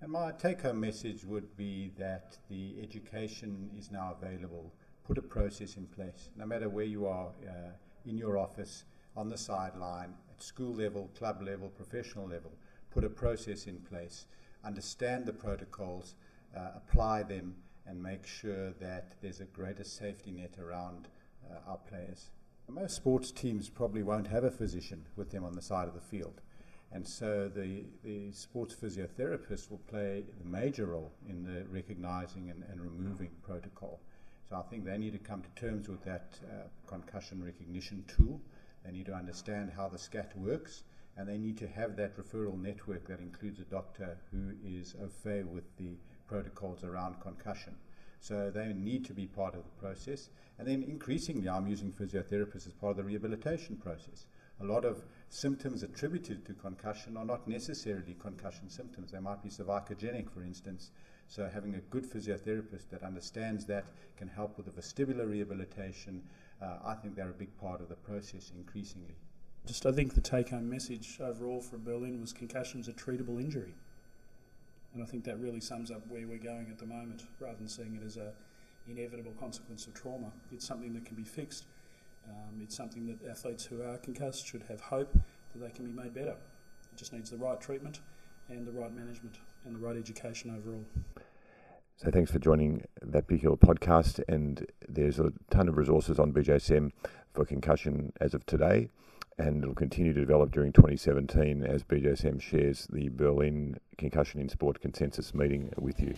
And 0.02 0.12
my 0.12 0.32
take 0.32 0.62
home 0.62 0.80
message 0.80 1.24
would 1.26 1.56
be 1.56 1.92
that 1.98 2.38
the 2.50 2.76
education 2.82 3.70
is 3.78 3.92
now 3.92 4.16
available. 4.20 4.74
Put 5.06 5.18
a 5.18 5.22
process 5.22 5.78
in 5.78 5.88
place, 5.88 6.30
no 6.36 6.46
matter 6.46 6.70
where 6.70 6.86
you 6.86 7.06
are. 7.06 7.30
Uh, 7.48 7.72
in 8.06 8.18
your 8.18 8.38
office, 8.38 8.84
on 9.16 9.30
the 9.30 9.38
sideline, 9.38 10.14
at 10.30 10.42
school 10.42 10.74
level, 10.74 11.10
club 11.18 11.42
level, 11.42 11.70
professional 11.70 12.28
level. 12.28 12.52
Put 12.90 13.04
a 13.04 13.10
process 13.10 13.68
in 13.68 13.78
place, 13.80 14.26
understand 14.64 15.26
the 15.26 15.34
protocols, 15.34 16.16
uh, 16.56 16.72
apply 16.76 17.24
them, 17.24 17.56
and 17.86 18.02
make 18.02 18.26
sure 18.26 18.72
that 18.80 19.16
there's 19.22 19.40
a 19.40 19.46
greater 19.46 19.84
safety 19.84 20.32
net 20.32 20.56
around 20.60 21.08
uh, 21.50 21.70
our 21.70 21.78
players. 21.78 22.30
Most 22.74 22.96
sports 22.96 23.32
teams 23.32 23.68
probably 23.68 24.02
won't 24.02 24.28
have 24.28 24.46
a 24.46 24.50
physician 24.50 25.06
with 25.18 25.30
them 25.30 25.44
on 25.44 25.52
the 25.52 25.62
side 25.62 25.90
of 25.90 25.94
the 25.94 26.00
field. 26.00 26.40
And 26.94 27.06
so 27.06 27.52
the, 27.54 27.84
the 28.02 28.32
sports 28.32 28.74
physiotherapist 28.74 29.70
will 29.70 29.82
play 29.90 30.24
the 30.42 30.50
major 30.50 30.86
role 30.86 31.12
in 31.28 31.44
the 31.44 31.66
recognizing 31.70 32.50
and, 32.50 32.64
and 32.72 32.80
removing 32.80 33.32
protocol. 33.42 34.00
So 34.50 34.56
I 34.56 34.62
think 34.62 34.86
they 34.86 34.98
need 34.98 35.12
to 35.12 35.20
come 35.20 35.42
to 35.42 35.50
terms 35.62 35.90
with 35.90 36.02
that 36.06 36.40
uh, 36.46 36.68
concussion 36.88 37.44
recognition 37.44 38.06
tool. 38.08 38.40
They 38.86 38.92
need 38.94 39.08
to 39.08 39.14
understand 39.14 39.74
how 39.76 39.90
the 39.90 39.98
SCAT 39.98 40.32
works, 40.38 40.84
and 41.18 41.28
they 41.28 41.38
need 41.38 41.58
to 41.58 41.68
have 41.68 41.98
that 41.98 42.18
referral 42.18 42.58
network 42.58 43.06
that 43.10 43.20
includes 43.20 43.60
a 43.60 43.64
doctor 43.64 44.18
who 44.32 44.54
is 44.66 44.96
au 45.04 45.10
fait 45.10 45.46
with 45.46 45.76
the 45.76 45.98
protocols 46.26 46.86
around 46.86 47.20
concussion. 47.20 47.76
So 48.22 48.52
they 48.52 48.72
need 48.74 49.04
to 49.06 49.14
be 49.14 49.26
part 49.26 49.56
of 49.56 49.64
the 49.64 49.82
process. 49.82 50.30
And 50.60 50.68
then 50.68 50.84
increasingly, 50.84 51.50
I'm 51.50 51.66
using 51.66 51.92
physiotherapists 51.92 52.68
as 52.68 52.74
part 52.74 52.92
of 52.92 52.98
the 52.98 53.04
rehabilitation 53.04 53.78
process. 53.78 54.28
A 54.62 54.64
lot 54.64 54.86
of 54.86 55.04
symptoms 55.30 55.82
attributed 55.82 56.46
to 56.46 56.54
concussion 56.54 57.18
are 57.18 57.26
not 57.26 57.48
necessarily 57.48 58.16
concussion 58.22 58.70
symptoms. 58.70 59.12
They 59.12 59.20
might 59.20 59.42
be 59.42 59.50
cervicogenic, 59.50 60.30
for 60.30 60.44
instance, 60.44 60.92
so 61.28 61.50
having 61.52 61.74
a 61.74 61.80
good 61.80 62.06
physiotherapist 62.06 62.90
that 62.92 63.02
understands 63.02 63.66
that 63.66 63.86
can 64.18 64.28
help 64.28 64.56
with 64.56 64.68
the 64.68 64.82
vestibular 64.82 65.28
rehabilitation. 65.28 66.22
Uh, 66.62 66.78
I 66.86 66.94
think 66.94 67.16
they're 67.16 67.32
a 67.32 67.34
big 67.34 67.58
part 67.58 67.82
of 67.82 67.90
the 67.90 67.96
process 67.96 68.52
increasingly. 68.56 69.16
Just 69.66 69.88
I 69.88 69.92
think 69.92 70.14
the 70.14 70.22
take-home 70.22 70.70
message 70.70 71.18
overall 71.20 71.62
from 71.62 71.84
Berlin 71.84 72.22
was 72.22 72.34
concussion's 72.34 72.88
a 72.88 72.94
treatable 72.94 73.40
injury. 73.42 73.74
And 74.94 75.02
I 75.02 75.06
think 75.06 75.24
that 75.26 75.40
really 75.40 75.62
sums 75.62 75.92
up 75.92 76.02
where 76.08 76.28
we're 76.28 76.38
going 76.38 76.68
at 76.70 76.78
the 76.78 76.86
moment, 76.86 77.24
rather 77.40 77.58
than 77.58 77.68
seeing 77.68 77.96
it 77.96 78.06
as 78.06 78.18
a 78.18 78.34
inevitable 78.88 79.34
consequence 79.40 79.88
of 79.88 79.94
trauma. 79.94 80.32
It's 80.52 80.66
something 80.66 80.94
that 80.94 81.06
can 81.06 81.16
be 81.16 81.24
fixed. 81.24 81.66
Um, 82.28 82.60
it's 82.62 82.76
something 82.76 83.08
that 83.08 83.30
athletes 83.30 83.66
who 83.66 83.82
are 83.82 83.98
concussed 83.98 84.46
should 84.46 84.64
have 84.70 84.82
hope 84.82 85.14
that 85.14 85.60
they 85.60 85.70
can 85.70 85.86
be 85.86 85.92
made 85.92 86.14
better. 86.14 86.36
It 86.92 86.98
just 86.98 87.14
needs 87.14 87.30
the 87.30 87.38
right 87.38 87.60
treatment 87.60 88.00
and 88.50 88.66
the 88.66 88.72
right 88.72 88.94
management 88.94 89.38
and 89.66 89.76
the 89.76 89.80
right 89.80 89.98
education 89.98 90.56
overall. 90.56 90.86
So 91.98 92.10
thanks 92.10 92.32
for 92.32 92.40
joining 92.40 92.84
that 93.02 93.28
particular 93.28 93.56
podcast. 93.56 94.22
And 94.28 94.66
there's 94.88 95.20
a 95.20 95.32
ton 95.52 95.68
of 95.68 95.78
resources 95.78 96.20
on 96.20 96.34
BJSM 96.34 96.92
for 97.34 97.46
concussion 97.46 98.12
as 98.20 98.34
of 98.34 98.46
today, 98.46 98.90
and 99.38 99.64
it'll 99.64 99.76
continue 99.76 100.14
to 100.14 100.20
develop 100.20 100.52
during 100.52 100.72
2017 100.72 101.64
as 101.64 101.84
BJSM 101.84 102.42
shares 102.42 102.88
the 102.92 103.10
Berlin 103.10 103.78
Concussion 103.98 104.40
in 104.40 104.50
Sport 104.50 104.82
consensus 104.82 105.34
meeting 105.34 105.72
with 105.78 106.00
you. 106.00 106.14